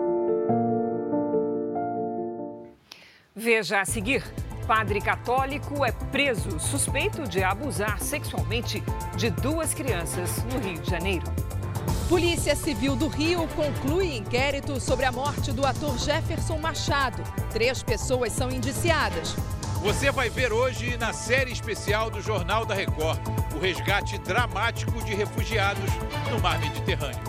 [3.41, 4.23] Veja a seguir:
[4.67, 8.83] padre católico é preso suspeito de abusar sexualmente
[9.17, 11.25] de duas crianças no Rio de Janeiro.
[12.07, 17.23] Polícia Civil do Rio conclui inquérito sobre a morte do ator Jefferson Machado.
[17.51, 19.35] Três pessoas são indiciadas.
[19.81, 23.19] Você vai ver hoje na série especial do Jornal da Record
[23.55, 25.89] o resgate dramático de refugiados
[26.29, 27.19] no mar Mediterrâneo.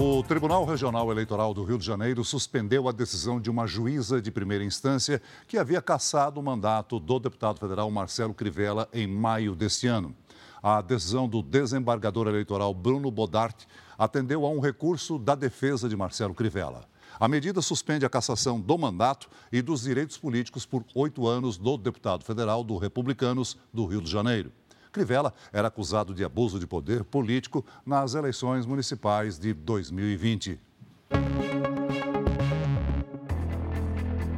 [0.00, 4.30] O Tribunal Regional Eleitoral do Rio de Janeiro suspendeu a decisão de uma juíza de
[4.30, 9.88] primeira instância que havia cassado o mandato do deputado federal Marcelo Crivella em maio deste
[9.88, 10.14] ano.
[10.62, 13.64] A decisão do desembargador eleitoral Bruno Bodart
[13.98, 16.84] atendeu a um recurso da defesa de Marcelo Crivella.
[17.18, 21.76] A medida suspende a cassação do mandato e dos direitos políticos por oito anos do
[21.76, 24.52] deputado federal do Republicanos do Rio de Janeiro.
[24.92, 30.58] Crivella era acusado de abuso de poder político nas eleições municipais de 2020.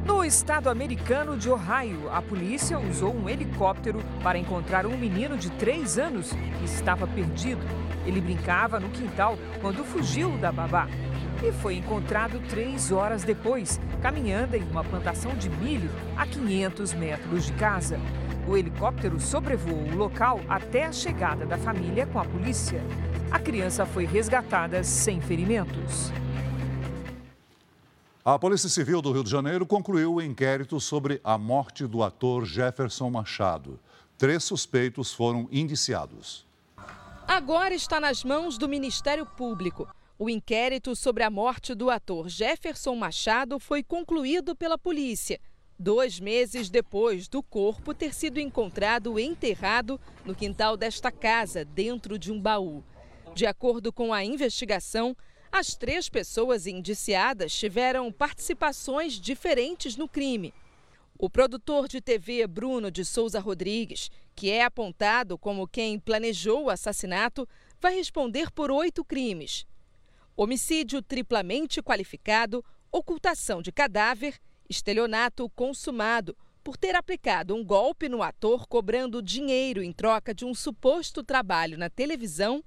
[0.05, 5.49] No estado americano de Ohio, a polícia usou um helicóptero para encontrar um menino de
[5.51, 7.61] três anos que estava perdido.
[8.05, 10.87] Ele brincava no quintal quando fugiu da babá
[11.43, 17.45] e foi encontrado três horas depois, caminhando em uma plantação de milho a 500 metros
[17.45, 17.99] de casa.
[18.47, 22.81] O helicóptero sobrevoou o local até a chegada da família com a polícia.
[23.29, 26.11] A criança foi resgatada sem ferimentos.
[28.25, 32.45] A Polícia Civil do Rio de Janeiro concluiu o inquérito sobre a morte do ator
[32.45, 33.79] Jefferson Machado.
[34.17, 36.45] Três suspeitos foram indiciados.
[37.27, 39.87] Agora está nas mãos do Ministério Público.
[40.17, 45.39] O inquérito sobre a morte do ator Jefferson Machado foi concluído pela polícia
[45.81, 52.31] dois meses depois do corpo ter sido encontrado enterrado no quintal desta casa, dentro de
[52.31, 52.83] um baú.
[53.33, 55.17] De acordo com a investigação,
[55.51, 60.53] as três pessoas indiciadas tiveram participações diferentes no crime.
[61.17, 66.69] O produtor de TV Bruno de Souza Rodrigues, que é apontado como quem planejou o
[66.69, 67.47] assassinato,
[67.79, 69.65] vai responder por oito crimes:
[70.37, 74.39] homicídio triplamente qualificado, ocultação de cadáver
[74.71, 80.53] estelionato consumado por ter aplicado um golpe no ator cobrando dinheiro em troca de um
[80.53, 82.63] suposto trabalho na televisão,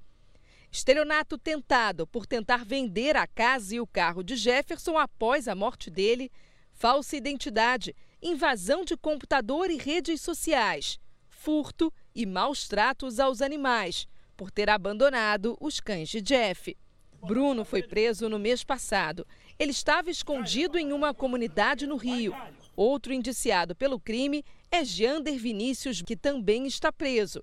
[0.70, 5.88] estelionato tentado por tentar vender a casa e o carro de Jefferson após a morte
[5.90, 6.30] dele,
[6.72, 14.50] falsa identidade, invasão de computador e redes sociais, furto e maus tratos aos animais, por
[14.50, 16.76] ter abandonado os cães de Jeff.
[17.24, 19.26] Bruno foi preso no mês passado.
[19.58, 22.34] Ele estava escondido em uma comunidade no Rio.
[22.76, 27.42] Outro indiciado pelo crime é Jander Vinícius, que também está preso.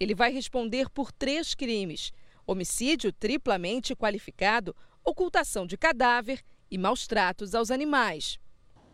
[0.00, 2.12] Ele vai responder por três crimes:
[2.44, 8.38] homicídio triplamente qualificado, ocultação de cadáver e maus tratos aos animais.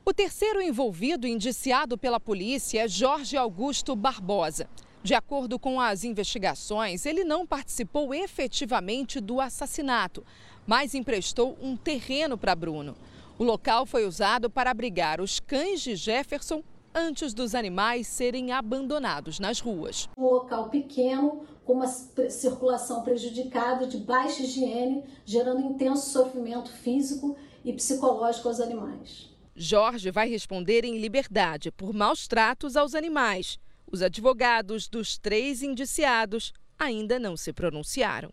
[0.04, 4.68] O terceiro envolvido indiciado pela polícia é Jorge Augusto Barbosa.
[5.02, 10.22] De acordo com as investigações, ele não participou efetivamente do assassinato,
[10.66, 12.94] mas emprestou um terreno para Bruno.
[13.38, 16.62] O local foi usado para abrigar os cães de Jefferson
[16.94, 20.06] antes dos animais serem abandonados nas ruas.
[20.18, 27.72] Um local pequeno, com uma circulação prejudicada, de baixa higiene, gerando intenso sofrimento físico e
[27.72, 29.30] psicológico aos animais.
[29.56, 33.58] Jorge vai responder em liberdade por maus tratos aos animais.
[33.92, 38.32] Os advogados dos três indiciados ainda não se pronunciaram.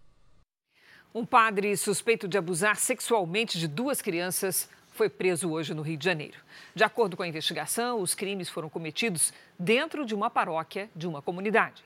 [1.14, 6.06] Um padre suspeito de abusar sexualmente de duas crianças foi preso hoje no Rio de
[6.06, 6.38] Janeiro.
[6.76, 11.22] De acordo com a investigação, os crimes foram cometidos dentro de uma paróquia de uma
[11.22, 11.84] comunidade.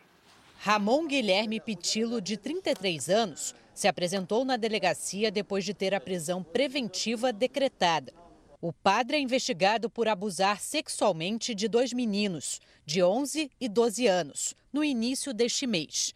[0.60, 6.44] Ramon Guilherme Pitilo, de 33 anos, se apresentou na delegacia depois de ter a prisão
[6.44, 8.14] preventiva decretada.
[8.64, 14.56] O padre é investigado por abusar sexualmente de dois meninos, de 11 e 12 anos,
[14.72, 16.14] no início deste mês.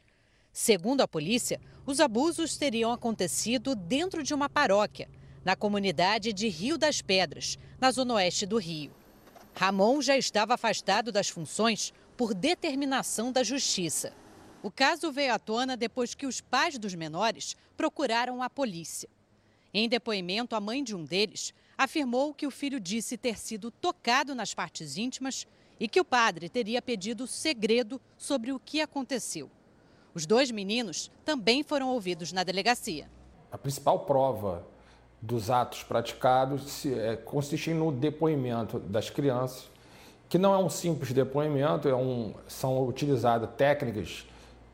[0.53, 5.09] Segundo a polícia, os abusos teriam acontecido dentro de uma paróquia,
[5.43, 8.91] na comunidade de Rio das Pedras, na zona oeste do Rio.
[9.55, 14.13] Ramon já estava afastado das funções por determinação da Justiça.
[14.61, 19.09] O caso veio à tona depois que os pais dos menores procuraram a polícia.
[19.73, 24.33] Em depoimento, a mãe de um deles afirmou que o filho disse ter sido tocado
[24.33, 25.45] nas partes íntimas
[25.79, 29.49] e que o padre teria pedido segredo sobre o que aconteceu.
[30.13, 33.09] Os dois meninos também foram ouvidos na delegacia.
[33.51, 34.65] A principal prova
[35.21, 39.69] dos atos praticados é, consiste no depoimento das crianças,
[40.29, 44.25] que não é um simples depoimento, é um, são utilizadas técnicas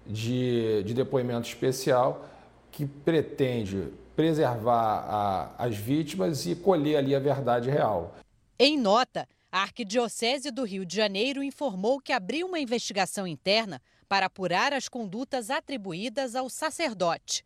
[0.05, 2.25] de, de depoimento especial
[2.71, 8.15] que pretende preservar a, as vítimas e colher ali a verdade real.
[8.57, 14.27] Em nota, a Arquidiocese do Rio de Janeiro informou que abriu uma investigação interna para
[14.27, 17.43] apurar as condutas atribuídas ao sacerdote.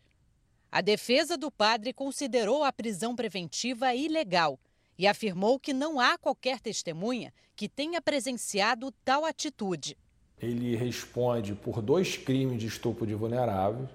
[0.71, 4.59] A defesa do padre considerou a prisão preventiva ilegal
[4.97, 9.97] e afirmou que não há qualquer testemunha que tenha presenciado tal atitude.
[10.41, 13.89] Ele responde por dois crimes de estupro de vulneráveis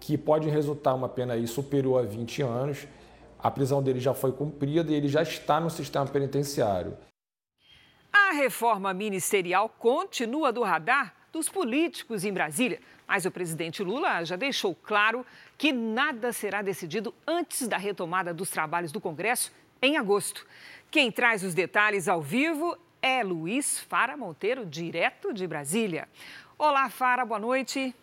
[0.00, 2.88] que pode resultar uma pena aí superior a 20 anos.
[3.38, 6.96] A prisão dele já foi cumprida e ele já está no sistema penitenciário.
[8.12, 14.34] A reforma ministerial continua do radar dos políticos em Brasília, mas o presidente Lula já
[14.34, 15.24] deixou claro
[15.56, 20.46] que nada será decidido antes da retomada dos trabalhos do Congresso em agosto.
[20.90, 26.08] Quem traz os detalhes ao vivo é Luiz Fara Monteiro, direto de Brasília.
[26.58, 27.94] Olá, Fara, boa noite.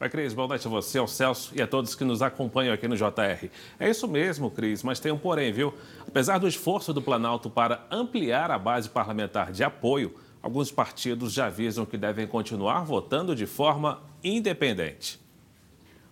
[0.00, 2.86] Oi, Cris, boa noite a você, ao Celso e a todos que nos acompanham aqui
[2.86, 3.50] no JR.
[3.80, 5.74] É isso mesmo, Cris, mas tem um porém, viu?
[6.06, 11.46] Apesar do esforço do Planalto para ampliar a base parlamentar de apoio, alguns partidos já
[11.46, 15.18] avisam que devem continuar votando de forma independente.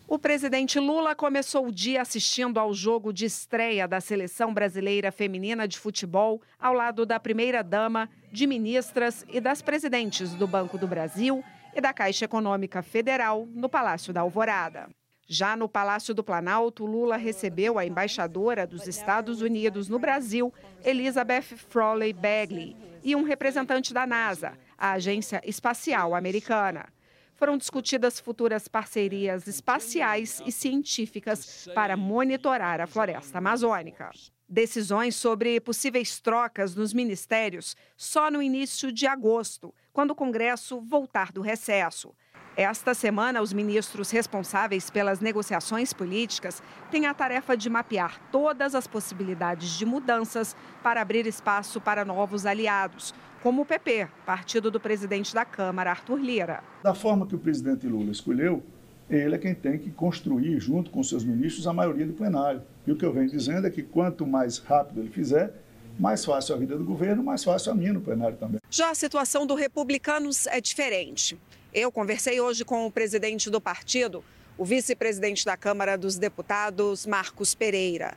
[0.09, 5.67] O presidente Lula começou o dia assistindo ao jogo de estreia da seleção brasileira feminina
[5.67, 11.45] de futebol, ao lado da primeira-dama, de ministras e das presidentes do Banco do Brasil
[11.77, 14.89] e da Caixa Econômica Federal, no Palácio da Alvorada.
[15.29, 21.43] Já no Palácio do Planalto, Lula recebeu a embaixadora dos Estados Unidos no Brasil, Elizabeth
[21.69, 26.87] Frawley Bagley, e um representante da NASA, a Agência Espacial Americana.
[27.35, 34.11] Foram discutidas futuras parcerias espaciais e científicas para monitorar a floresta amazônica.
[34.49, 41.33] Decisões sobre possíveis trocas nos ministérios só no início de agosto, quando o Congresso voltar
[41.33, 42.15] do recesso.
[42.57, 46.63] Esta semana, os ministros responsáveis pelas negociações políticas
[46.93, 52.47] têm a tarefa de mapear todas as possibilidades de mudanças para abrir espaço para novos
[52.47, 53.13] aliados,
[53.43, 56.63] como o PP, partido do presidente da Câmara, Arthur Lira.
[56.85, 58.63] Da forma que o presidente Lula escolheu,
[59.09, 62.63] ele é quem tem que construir, junto com seus ministros, a maioria do plenário.
[62.87, 65.53] E o que eu venho dizendo é que quanto mais rápido ele fizer,
[65.99, 68.61] mais fácil a vida do governo, mais fácil a minha no plenário também.
[68.71, 71.39] Já a situação do Republicanos é diferente.
[71.73, 74.25] Eu conversei hoje com o presidente do partido,
[74.59, 78.15] o vice-presidente da Câmara dos Deputados, Marcos Pereira.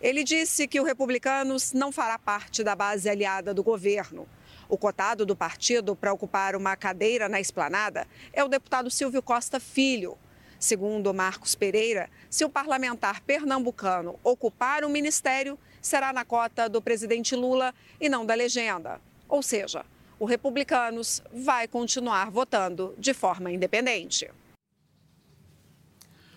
[0.00, 4.26] Ele disse que o Republicanos não fará parte da base aliada do governo.
[4.68, 9.60] O cotado do partido para ocupar uma cadeira na esplanada é o deputado Silvio Costa
[9.60, 10.16] Filho.
[10.64, 17.36] Segundo Marcos Pereira, se o parlamentar pernambucano ocupar o ministério, será na cota do presidente
[17.36, 18.98] Lula e não da legenda.
[19.28, 19.84] Ou seja,
[20.18, 24.30] o Republicanos vai continuar votando de forma independente.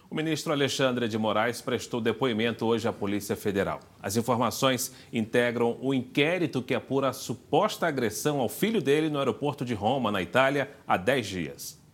[0.10, 3.80] O ministro Alexandre de Moraes prestou depoimento hoje à Polícia Federal.
[4.04, 9.64] As informações integram o inquérito que apura a suposta agressão ao filho dele no aeroporto
[9.64, 11.87] de Roma, na Itália, há 10 dias.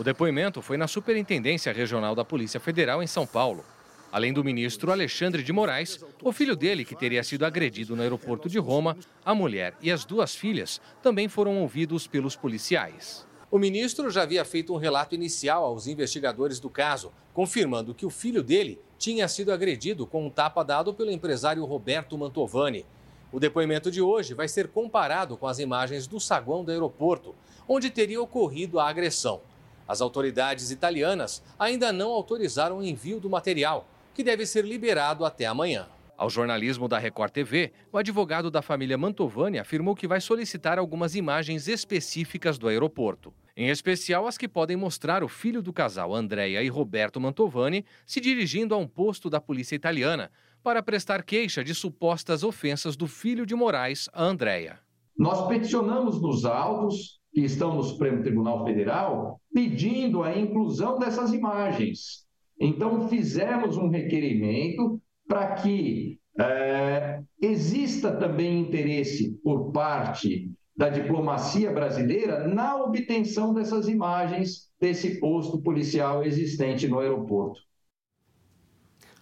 [0.00, 3.62] O depoimento foi na Superintendência Regional da Polícia Federal em São Paulo.
[4.10, 8.48] Além do ministro Alexandre de Moraes, o filho dele, que teria sido agredido no aeroporto
[8.48, 13.26] de Roma, a mulher e as duas filhas também foram ouvidos pelos policiais.
[13.50, 18.10] O ministro já havia feito um relato inicial aos investigadores do caso, confirmando que o
[18.10, 22.86] filho dele tinha sido agredido com um tapa dado pelo empresário Roberto Mantovani.
[23.30, 27.34] O depoimento de hoje vai ser comparado com as imagens do saguão do aeroporto,
[27.68, 29.42] onde teria ocorrido a agressão.
[29.90, 35.46] As autoridades italianas ainda não autorizaram o envio do material, que deve ser liberado até
[35.46, 35.88] amanhã.
[36.16, 41.16] Ao jornalismo da Record TV, o advogado da família Mantovani afirmou que vai solicitar algumas
[41.16, 46.62] imagens específicas do aeroporto, em especial as que podem mostrar o filho do casal Andréia
[46.62, 50.30] e Roberto Mantovani se dirigindo a um posto da polícia italiana
[50.62, 54.78] para prestar queixa de supostas ofensas do filho de Moraes a Andréia.
[55.18, 62.28] Nós peticionamos nos autos que estão no Supremo Tribunal Federal pedindo a inclusão dessas imagens
[62.60, 72.46] então, fizemos um requerimento para que é, exista também interesse por parte da diplomacia brasileira
[72.46, 77.60] na obtenção dessas imagens desse posto policial existente no aeroporto.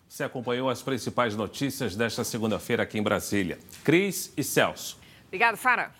[0.09, 3.59] Você acompanhou as principais notícias desta segunda-feira aqui em Brasília.
[3.85, 4.99] Cris e Celso.
[5.27, 5.93] Obrigado, Fara.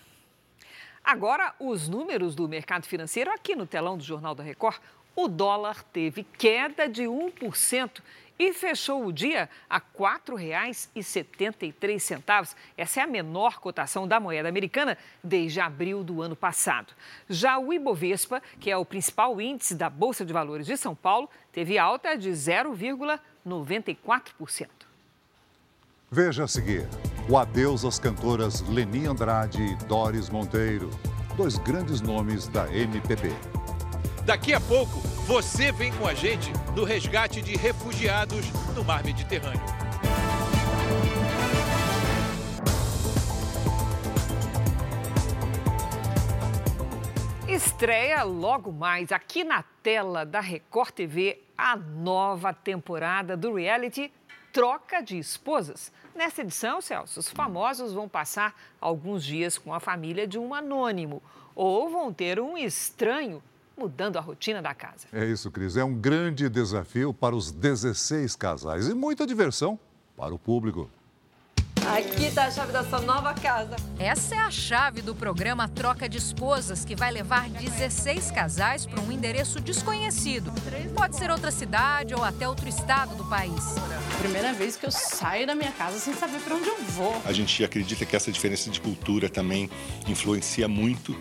[1.11, 4.77] Agora, os números do mercado financeiro aqui no telão do Jornal da Record
[5.17, 8.03] o dólar teve queda de 1%
[8.39, 12.55] e fechou o dia a R$ 4,73.
[12.77, 16.93] Essa é a menor cotação da moeda americana desde abril do ano passado.
[17.27, 21.31] Já o Ibovespa, que é o principal índice da Bolsa de Valores de São Paulo,
[21.51, 24.88] teve alta de 0,94%.
[26.11, 26.89] Veja a seguir:
[27.29, 30.89] o adeus às cantoras Leni Andrade e Doris Monteiro,
[31.37, 33.31] dois grandes nomes da MPB.
[34.25, 39.61] Daqui a pouco, você vem com a gente no resgate de refugiados no mar Mediterrâneo.
[47.47, 54.11] Estreia logo mais aqui na tela da Record TV a nova temporada do reality
[54.53, 55.93] Troca de Esposas.
[56.19, 61.23] Nessa edição, Celso, os famosos vão passar alguns dias com a família de um anônimo
[61.55, 63.41] ou vão ter um estranho
[63.77, 65.07] mudando a rotina da casa.
[65.13, 65.77] É isso, Cris.
[65.77, 69.79] É um grande desafio para os 16 casais e muita diversão
[70.17, 70.91] para o público.
[71.97, 73.75] Aqui está a chave da sua nova casa.
[73.99, 79.01] Essa é a chave do programa Troca de Esposas, que vai levar 16 casais para
[79.01, 80.53] um endereço desconhecido.
[80.95, 83.75] Pode ser outra cidade ou até outro estado do país.
[84.19, 87.23] Primeira vez que eu saio da minha casa sem saber para onde eu vou.
[87.25, 89.71] A gente acredita que essa diferença de cultura também
[90.07, 91.17] influencia muito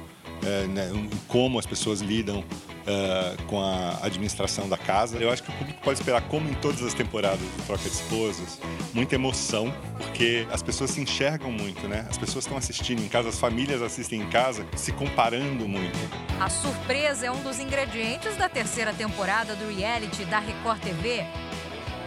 [0.45, 0.89] é, né,
[1.28, 2.43] como as pessoas lidam
[2.88, 5.17] uh, com a administração da casa.
[5.17, 7.89] Eu acho que o público pode esperar, como em todas as temporadas do Troca de
[7.89, 8.59] Esposas,
[8.93, 12.05] muita emoção, porque as pessoas se enxergam muito, né?
[12.09, 15.97] As pessoas estão assistindo em casa, as famílias assistem em casa, se comparando muito.
[16.39, 21.25] A surpresa é um dos ingredientes da terceira temporada do reality da Record TV.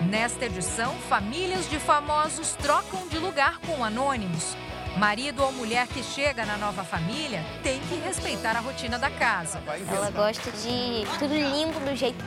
[0.08, 4.56] Nesta edição, famílias de famosos trocam de lugar com anônimos
[4.96, 9.62] Marido ou mulher que chega na nova família tem que respeitar a rotina da casa.
[9.88, 12.24] Ela gosta de tudo limpo do jeito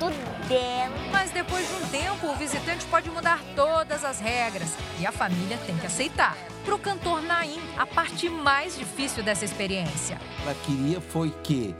[0.47, 0.93] dela.
[1.11, 5.57] Mas depois de um tempo, o visitante pode mudar todas as regras e a família
[5.65, 6.37] tem que aceitar.
[6.63, 10.19] Para o cantor Naim, a parte mais difícil dessa experiência.
[10.41, 11.75] Ela queria foi que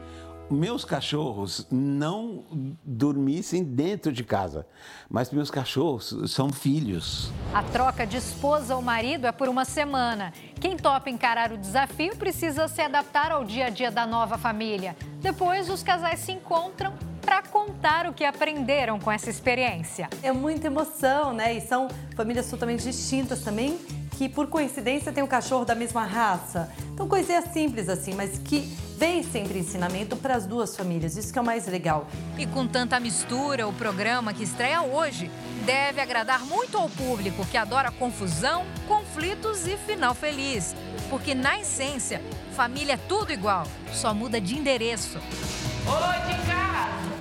[0.54, 2.45] meus cachorros não
[2.86, 4.66] dormissem dentro de casa,
[5.10, 7.32] mas meus cachorros são filhos.
[7.54, 10.32] A troca de esposa ou marido é por uma semana.
[10.62, 14.95] Quem topa encarar o desafio precisa se adaptar ao dia a dia da nova família.
[15.20, 20.10] Depois, os casais se encontram para contar o que aprenderam com essa experiência.
[20.22, 21.54] É muita emoção, né?
[21.54, 23.80] E são famílias totalmente distintas também,
[24.14, 26.72] que por coincidência tem um cachorro da mesma raça.
[26.93, 28.61] Então, coisinhas simples assim, mas que
[28.99, 32.07] tem sempre ensinamento para as duas famílias, isso que é o mais legal.
[32.38, 35.30] E com tanta mistura, o programa que estreia hoje
[35.66, 40.76] deve agradar muito ao público que adora confusão, conflitos e final feliz.
[41.09, 42.22] Porque, na essência,
[42.55, 45.18] família é tudo igual, só muda de endereço.
[45.18, 47.12] Oi, de casa!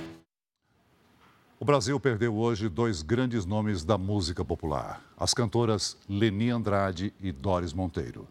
[1.63, 7.31] O Brasil perdeu hoje dois grandes nomes da música popular: as cantoras Leni Andrade e
[7.31, 8.27] Doris Monteiro.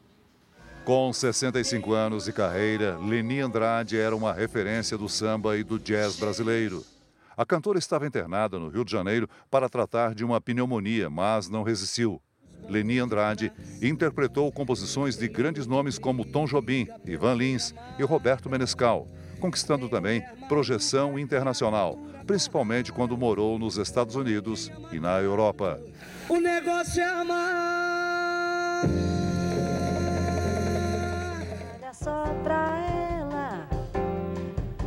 [0.84, 6.16] Com 65 anos de carreira, Leni Andrade era uma referência do samba e do jazz
[6.16, 6.84] brasileiro.
[7.34, 11.62] A cantora estava internada no Rio de Janeiro para tratar de uma pneumonia, mas não
[11.62, 12.20] resistiu.
[12.68, 19.08] Leni Andrade interpretou composições de grandes nomes como Tom Jobim, Ivan Lins e Roberto Menescal,
[19.40, 25.80] conquistando também projeção internacional, principalmente quando morou nos Estados Unidos e na Europa.
[26.28, 28.82] O negócio é amar.
[31.80, 32.78] Dá só pra
[33.18, 33.68] ela,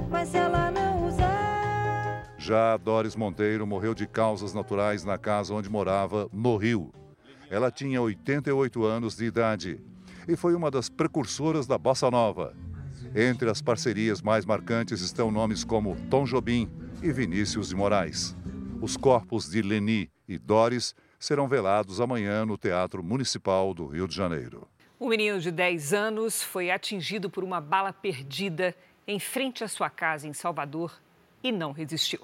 [0.10, 2.36] mas se ela não usar.
[2.38, 6.92] Já Doris Monteiro morreu de causas naturais na casa onde morava, no Rio.
[7.50, 9.80] Ela tinha 88 anos de idade
[10.28, 12.54] e foi uma das precursoras da bossa nova.
[13.16, 16.70] Entre as parcerias mais marcantes estão nomes como Tom Jobim
[17.02, 18.36] e Vinícius de Moraes.
[18.82, 24.16] Os corpos de Leni e Doris serão velados amanhã no Teatro Municipal do Rio de
[24.16, 24.68] Janeiro.
[25.00, 28.76] Um menino de 10 anos foi atingido por uma bala perdida
[29.08, 31.00] em frente à sua casa em Salvador
[31.44, 32.22] e não resistiu.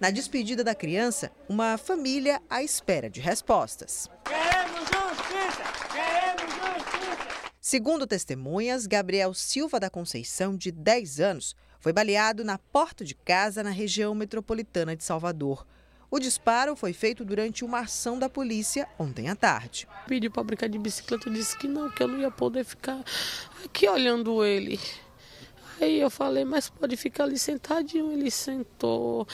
[0.00, 4.08] Na despedida da criança, uma família à espera de respostas.
[4.24, 5.64] Queremos justiça!
[5.92, 7.50] Queremos justiça!
[7.60, 13.62] Segundo testemunhas, Gabriel Silva da Conceição, de 10 anos, foi baleado na porta de casa
[13.62, 15.66] na região metropolitana de Salvador.
[16.10, 19.86] O disparo foi feito durante uma ação da polícia ontem à tarde.
[20.06, 23.04] Pedi para brincar de bicicleta, disse que não, que eu não ia poder ficar
[23.64, 24.80] aqui olhando ele.
[25.80, 28.10] Aí eu falei, mas pode ficar ali sentadinho.
[28.12, 29.26] Ele sentou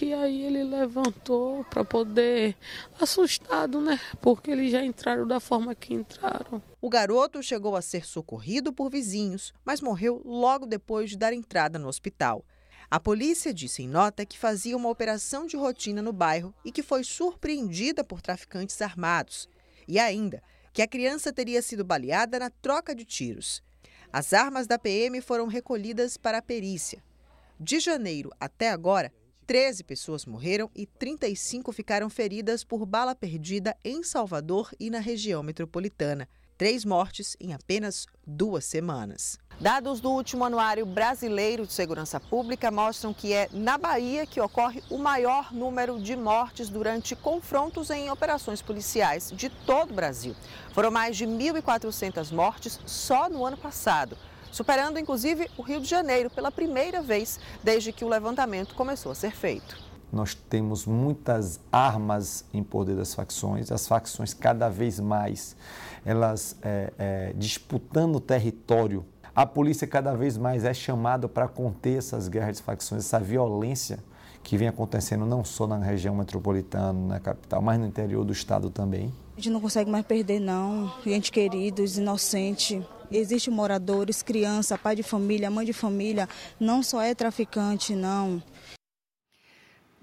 [0.00, 2.56] e aí ele levantou para poder,
[2.98, 4.00] assustado, né?
[4.20, 6.62] Porque eles já entraram da forma que entraram.
[6.80, 11.78] O garoto chegou a ser socorrido por vizinhos, mas morreu logo depois de dar entrada
[11.78, 12.44] no hospital.
[12.90, 16.82] A polícia disse em nota que fazia uma operação de rotina no bairro e que
[16.82, 19.48] foi surpreendida por traficantes armados.
[19.86, 20.42] E ainda
[20.72, 23.62] que a criança teria sido baleada na troca de tiros.
[24.12, 27.02] As armas da PM foram recolhidas para a perícia.
[27.58, 29.12] De janeiro até agora,
[29.46, 35.42] 13 pessoas morreram e 35 ficaram feridas por bala perdida em Salvador e na região
[35.42, 36.28] metropolitana.
[36.58, 39.38] Três mortes em apenas duas semanas.
[39.60, 44.82] Dados do último Anuário Brasileiro de Segurança Pública mostram que é na Bahia que ocorre
[44.88, 50.34] o maior número de mortes durante confrontos em operações policiais de todo o Brasil.
[50.72, 54.16] Foram mais de 1.400 mortes só no ano passado,
[54.50, 59.14] superando inclusive o Rio de Janeiro pela primeira vez desde que o levantamento começou a
[59.14, 59.76] ser feito.
[60.10, 65.54] Nós temos muitas armas em poder das facções, as facções cada vez mais
[66.02, 69.04] elas é, é, disputando território.
[69.34, 74.00] A polícia cada vez mais é chamada para conter essas guerras de facções, essa violência
[74.42, 78.70] que vem acontecendo não só na região metropolitana, na capital, mas no interior do estado
[78.70, 79.12] também.
[79.36, 80.92] A gente não consegue mais perder, não.
[81.04, 82.84] Gente queridos, inocente.
[83.10, 86.28] Existem moradores, criança, pai de família, mãe de família.
[86.58, 88.42] Não só é traficante, não.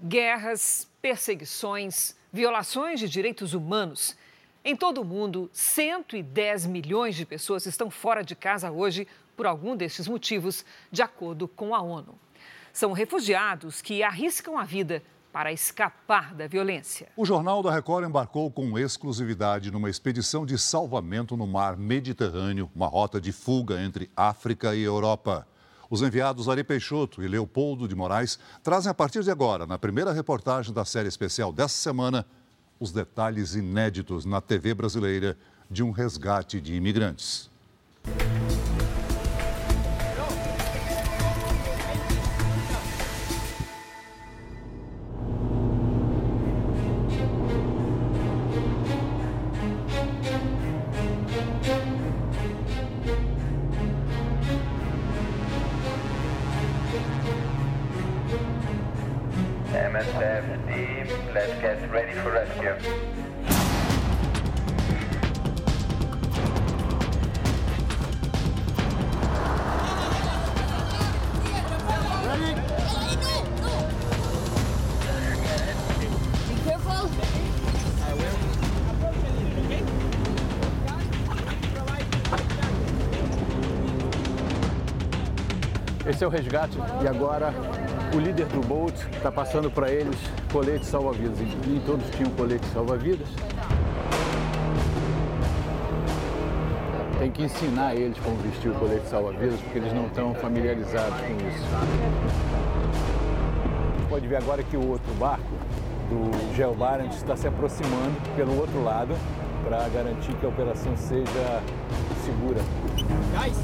[0.02, 4.16] Guerras, perseguições, violações de direitos humanos.
[4.64, 9.06] Em todo o mundo, 110 milhões de pessoas estão fora de casa hoje
[9.36, 12.18] por algum destes motivos, de acordo com a ONU.
[12.72, 15.02] São refugiados que arriscam a vida
[15.32, 17.08] para escapar da violência.
[17.16, 22.88] O Jornal da Record embarcou com exclusividade numa expedição de salvamento no mar Mediterrâneo, uma
[22.88, 25.46] rota de fuga entre África e Europa.
[25.90, 30.12] Os enviados Ari Peixoto e Leopoldo de Moraes trazem a partir de agora, na primeira
[30.12, 32.26] reportagem da série especial dessa semana,
[32.80, 35.36] os detalhes inéditos na TV brasileira
[35.70, 37.50] de um resgate de imigrantes.
[61.98, 62.76] Ready for rescue.
[86.06, 87.52] Esse é o resgate e agora
[88.18, 90.16] o líder do boat está passando para eles
[90.52, 91.38] colete salva-vidas.
[91.38, 93.28] Nem todos tinham colete salva-vidas.
[97.20, 101.48] Tem que ensinar eles como vestir o colete salva-vidas, porque eles não estão familiarizados com
[101.48, 101.64] isso.
[104.08, 105.54] Pode ver agora que o outro barco
[106.10, 109.14] do Geo Barents está se aproximando pelo outro lado
[109.62, 111.62] para garantir que a operação seja
[112.24, 112.60] segura.
[113.38, 113.56] Guys,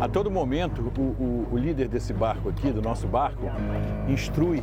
[0.00, 3.42] A todo momento, o, o, o, líder desse barco aqui, do nosso barco,
[4.08, 4.62] instrui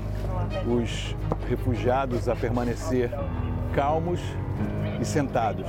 [0.68, 1.16] os
[1.48, 3.12] refugiados a permanecer
[3.76, 4.20] calmos
[5.00, 5.68] e sentados.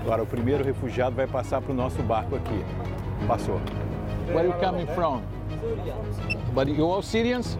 [0.00, 2.64] Agora, o primeiro refugiado vai passar para o nosso barco aqui.
[3.28, 3.60] Passou.
[4.26, 5.22] Where are you coming from?
[6.52, 7.56] But you all Syrians?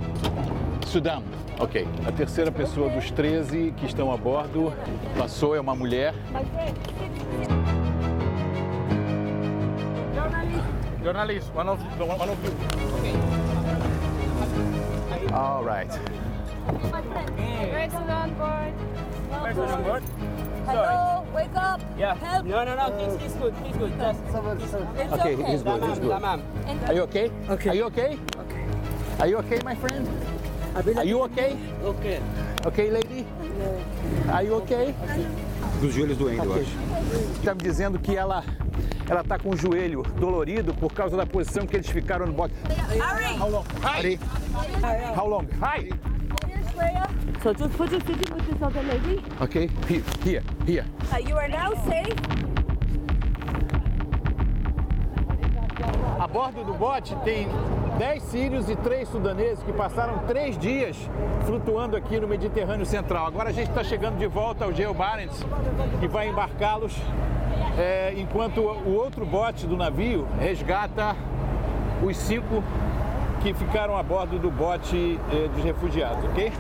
[0.85, 1.23] Sudão.
[1.61, 1.87] Ok.
[2.05, 4.73] A terceira pessoa dos 13 que estão a bordo
[5.17, 6.13] passou, é uma mulher.
[11.03, 12.51] Journalist, one of, one of you.
[12.99, 13.17] Okay.
[15.35, 15.91] All right.
[16.71, 18.73] Person on board.
[19.43, 20.03] Person on board?
[20.65, 21.81] Hello, wake up.
[21.99, 22.15] Yeah.
[22.15, 22.47] Help.
[22.47, 22.97] No, no, no.
[22.99, 23.53] He's, he's good.
[23.65, 23.99] He's good.
[23.99, 25.51] Just, It's Okay, okay.
[25.51, 25.83] he's good.
[25.83, 26.13] He's good.
[26.13, 27.31] Are you okay?
[27.51, 27.71] Okay.
[27.71, 28.19] Are you okay?
[28.37, 28.65] Okay.
[29.19, 30.09] Are you okay, my friend?
[30.77, 31.59] Are you okay?
[31.83, 32.23] Okay.
[32.65, 33.27] Okay, lady?
[34.31, 34.95] Are you okay?
[35.81, 36.71] Dos joelhos doendo, eu acho.
[37.41, 38.45] Está me dizendo que ela
[39.13, 42.55] ela está com o joelho dolorido por causa da posição que eles ficaram no bote.
[42.99, 43.39] Ari.
[43.39, 43.65] How long?
[43.83, 44.21] Ari.
[45.15, 45.47] How long?
[45.61, 45.91] Hi.
[47.43, 49.23] So just put your sitting with this other lady.
[49.39, 49.69] Okay.
[49.87, 50.87] Here, here, here.
[51.13, 52.17] Uh, you are now safe.
[56.19, 57.49] A bordo do bote tem
[57.99, 60.97] 10 sírios e 3 sudaneses que passaram três dias
[61.45, 63.27] flutuando aqui no Mediterrâneo Central.
[63.27, 65.45] Agora a gente está chegando de volta ao Geo Barents
[66.01, 66.95] e vai embarcá-los
[67.79, 71.17] é, enquanto o outro bote do navio resgata
[72.03, 72.63] os cinco
[73.43, 76.53] que ficaram a bordo do bote é, dos refugiados, ok?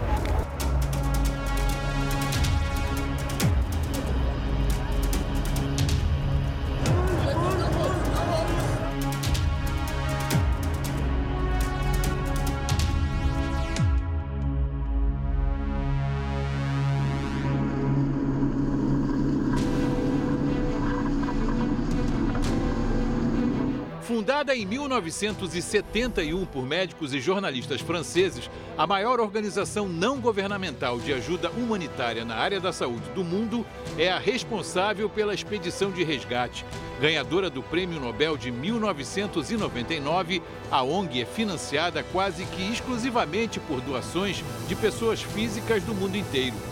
[24.43, 31.49] Fundada em 1971 por médicos e jornalistas franceses, a maior organização não governamental de ajuda
[31.53, 33.64] humanitária na área da saúde do mundo
[33.97, 36.66] é a responsável pela expedição de resgate.
[37.01, 44.43] Ganhadora do Prêmio Nobel de 1999, a ONG é financiada quase que exclusivamente por doações
[44.66, 46.72] de pessoas físicas do mundo inteiro.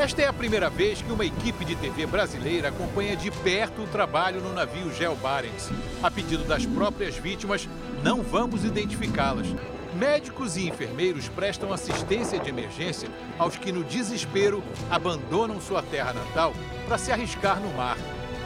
[0.00, 3.86] Esta é a primeira vez que uma equipe de TV brasileira acompanha de perto o
[3.86, 5.70] trabalho no navio Geo Barents.
[6.02, 7.68] A pedido das próprias vítimas,
[8.02, 9.46] não vamos identificá-las.
[9.94, 16.52] Médicos e enfermeiros prestam assistência de emergência aos que, no desespero, abandonam sua terra natal
[16.88, 17.96] para se arriscar no mar.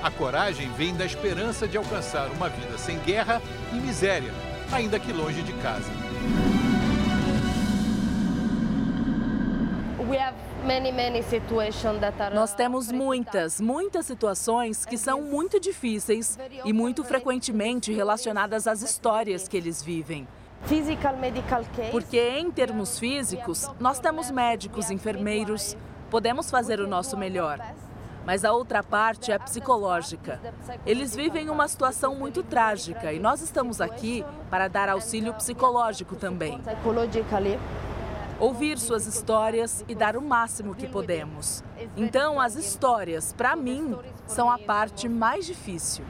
[0.03, 3.41] A coragem vem da esperança de alcançar uma vida sem guerra
[3.73, 4.35] e miséria,
[4.71, 5.91] ainda que longe de casa.
[12.35, 19.47] Nós temos muitas, muitas situações que são muito difíceis e muito frequentemente relacionadas às histórias
[19.47, 20.27] que eles vivem.
[21.91, 25.77] Porque, em termos físicos, nós temos médicos, enfermeiros,
[26.11, 27.61] podemos fazer o nosso melhor.
[28.27, 30.39] Mas a outra parte é psicológica.
[30.85, 36.61] Eles vivem uma situação muito trágica e nós estamos aqui para dar auxílio psicológico também
[38.39, 41.63] ouvir suas histórias e dar o máximo que podemos.
[41.97, 46.05] Então, as histórias, para mim, são a parte mais difícil.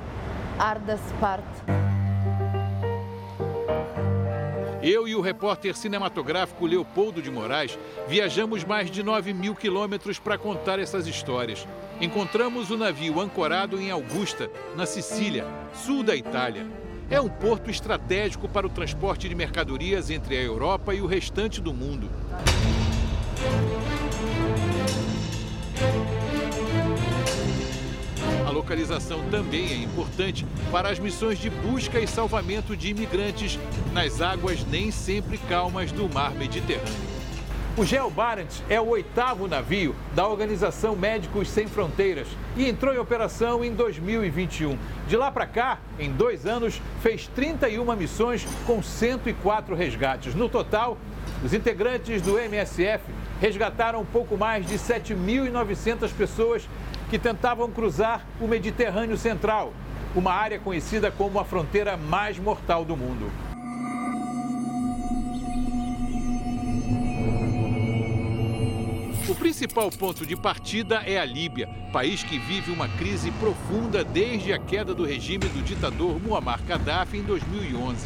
[4.83, 10.39] Eu e o repórter cinematográfico Leopoldo de Moraes viajamos mais de 9 mil quilômetros para
[10.39, 11.67] contar essas histórias.
[12.01, 16.67] Encontramos o navio ancorado em Augusta, na Sicília, sul da Itália.
[17.11, 21.59] É um porto estratégico para o transporte de mercadorias entre a Europa e o restante
[21.59, 22.11] do mundo.
[28.47, 33.59] A localização também é importante para as missões de busca e salvamento de imigrantes
[33.95, 37.08] nas águas nem sempre calmas do mar Mediterrâneo.
[37.79, 42.27] O Geo Barents é o oitavo navio da Organização Médicos Sem Fronteiras
[42.57, 44.77] e entrou em operação em 2021.
[45.07, 50.35] De lá para cá, em dois anos, fez 31 missões com 104 resgates.
[50.35, 50.99] No total,
[51.45, 53.05] os integrantes do MSF
[53.41, 56.69] resgataram pouco mais de 7.900 pessoas
[57.09, 59.73] que tentavam cruzar o Mediterrâneo Central,
[60.17, 63.31] uma área conhecida como a fronteira mais mortal do mundo.
[69.39, 74.59] Principal ponto de partida é a Líbia, país que vive uma crise profunda desde a
[74.59, 78.05] queda do regime do ditador Muammar Gaddafi em 2011.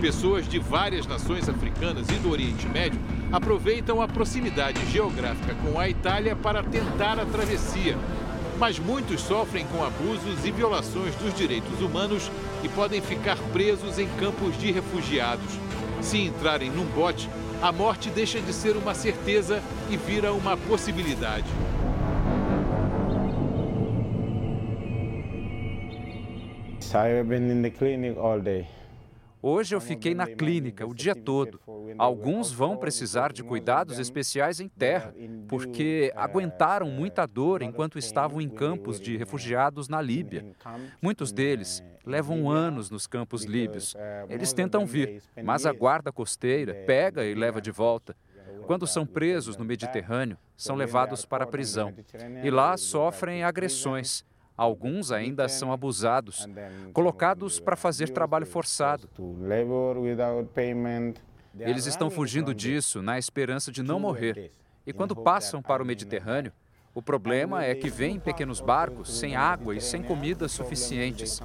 [0.00, 2.98] Pessoas de várias nações africanas e do Oriente Médio
[3.30, 7.98] aproveitam a proximidade geográfica com a Itália para tentar a travessia.
[8.58, 12.30] Mas muitos sofrem com abusos e violações dos direitos humanos
[12.64, 15.52] e podem ficar presos em campos de refugiados.
[16.00, 17.28] Se entrarem num bote,
[17.62, 21.46] a morte deixa de ser uma certeza e vira uma possibilidade.
[26.94, 28.66] I've been in the clinic all day.
[29.44, 31.60] Hoje eu fiquei na clínica o dia todo.
[31.98, 35.12] Alguns vão precisar de cuidados especiais em terra,
[35.48, 40.46] porque aguentaram muita dor enquanto estavam em campos de refugiados na Líbia.
[41.02, 43.96] Muitos deles levam anos nos campos líbios.
[44.28, 48.16] Eles tentam vir, mas a guarda costeira pega e leva de volta.
[48.66, 51.92] Quando são presos no Mediterrâneo, são levados para a prisão
[52.44, 54.24] e lá sofrem agressões.
[54.56, 56.46] Alguns ainda são abusados,
[56.92, 59.08] colocados para fazer trabalho forçado.
[61.58, 64.52] Eles estão fugindo disso na esperança de não morrer.
[64.86, 66.52] E quando passam para o Mediterrâneo,
[66.94, 71.40] o problema é que vêm pequenos barcos sem água e sem comida suficientes.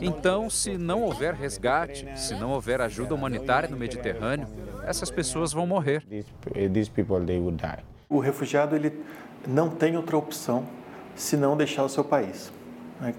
[0.00, 4.46] Então, se não houver resgate, se não houver ajuda humanitária no Mediterrâneo,
[4.84, 6.06] essas pessoas vão morrer.
[8.08, 8.92] O refugiado ele
[9.46, 10.68] não tem outra opção
[11.14, 12.52] se não deixar o seu país.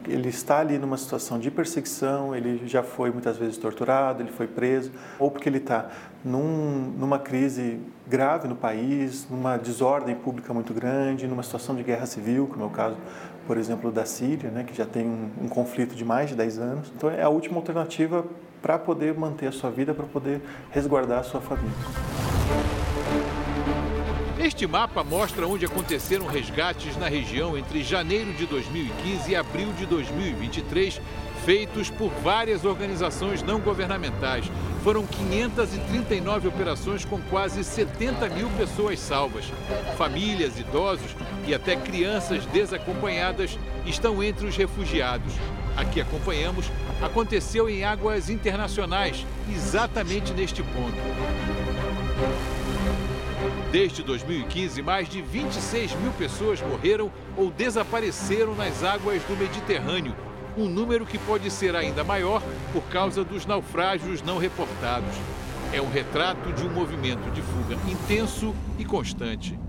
[0.08, 4.48] Ele está ali numa situação de perseguição, ele já foi muitas vezes torturado, ele foi
[4.48, 5.90] preso, ou porque ele está
[6.24, 12.06] num, numa crise grave no país, numa desordem pública muito grande, numa situação de guerra
[12.06, 12.96] civil, como é o caso,
[13.46, 16.60] por exemplo, da Síria, né, que já tem um, um conflito de mais de 10
[16.60, 16.92] anos.
[16.96, 18.26] Então é a última alternativa
[18.62, 20.42] para poder manter a sua vida, para poder
[20.72, 21.74] resguardar a sua família.
[24.44, 29.86] Este mapa mostra onde aconteceram resgates na região entre janeiro de 2015 e abril de
[29.86, 31.00] 2023,
[31.46, 34.52] feitos por várias organizações não governamentais.
[34.84, 39.46] Foram 539 operações com quase 70 mil pessoas salvas.
[39.98, 41.16] Famílias, idosos
[41.48, 45.34] e até crianças desacompanhadas estão entre os refugiados.
[45.78, 46.70] Aqui acompanhamos
[47.02, 50.98] aconteceu em águas internacionais, exatamente neste ponto.
[53.72, 60.16] Desde 2015, mais de 26 mil pessoas morreram ou desapareceram nas águas do Mediterrâneo,
[60.58, 62.42] um número que pode ser ainda maior
[62.72, 65.16] por causa dos naufrágios não reportados.
[65.74, 69.60] É um retrato de um movimento de fuga intenso e constante.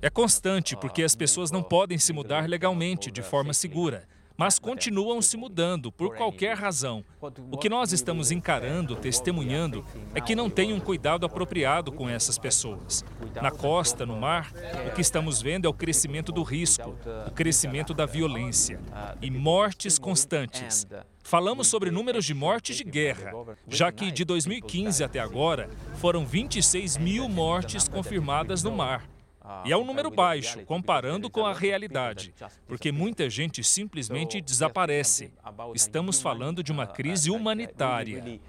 [0.00, 4.06] É constante porque as pessoas não podem se mudar legalmente, de forma segura
[4.36, 7.04] mas continuam se mudando por qualquer razão.
[7.50, 9.84] O que nós estamos encarando, testemunhando,
[10.14, 13.04] é que não tem um cuidado apropriado com essas pessoas.
[13.40, 14.52] Na costa, no mar,
[14.86, 18.80] o que estamos vendo é o crescimento do risco, o crescimento da violência
[19.20, 20.86] e mortes constantes.
[21.22, 23.32] Falamos sobre números de mortes de guerra,
[23.66, 29.15] já que de 2015 até agora foram 26 mil mortes confirmadas no mar.
[29.64, 32.34] E é um número baixo, comparando com a realidade,
[32.66, 35.32] porque muita gente simplesmente desaparece.
[35.74, 38.40] Estamos falando de uma crise humanitária.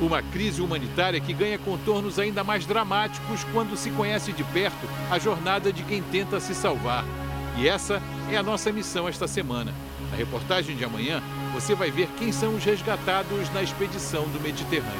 [0.00, 5.18] Uma crise humanitária que ganha contornos ainda mais dramáticos quando se conhece de perto a
[5.18, 7.04] jornada de quem tenta se salvar.
[7.56, 9.72] E essa é a nossa missão esta semana.
[10.14, 11.20] Na reportagem de amanhã,
[11.52, 14.92] você vai ver quem são os resgatados na expedição do Mediterrâneo.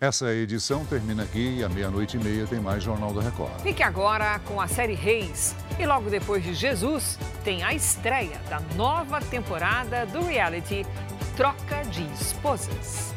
[0.00, 3.60] Essa edição termina aqui e à meia-noite e meia tem mais Jornal da Record.
[3.60, 5.56] Fique agora com a série Reis.
[5.76, 10.86] E logo depois de Jesus, tem a estreia da nova temporada do reality
[11.36, 13.12] Troca de Esposas.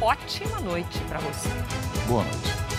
[0.00, 1.48] Ótima noite para você.
[2.06, 2.77] Boa noite.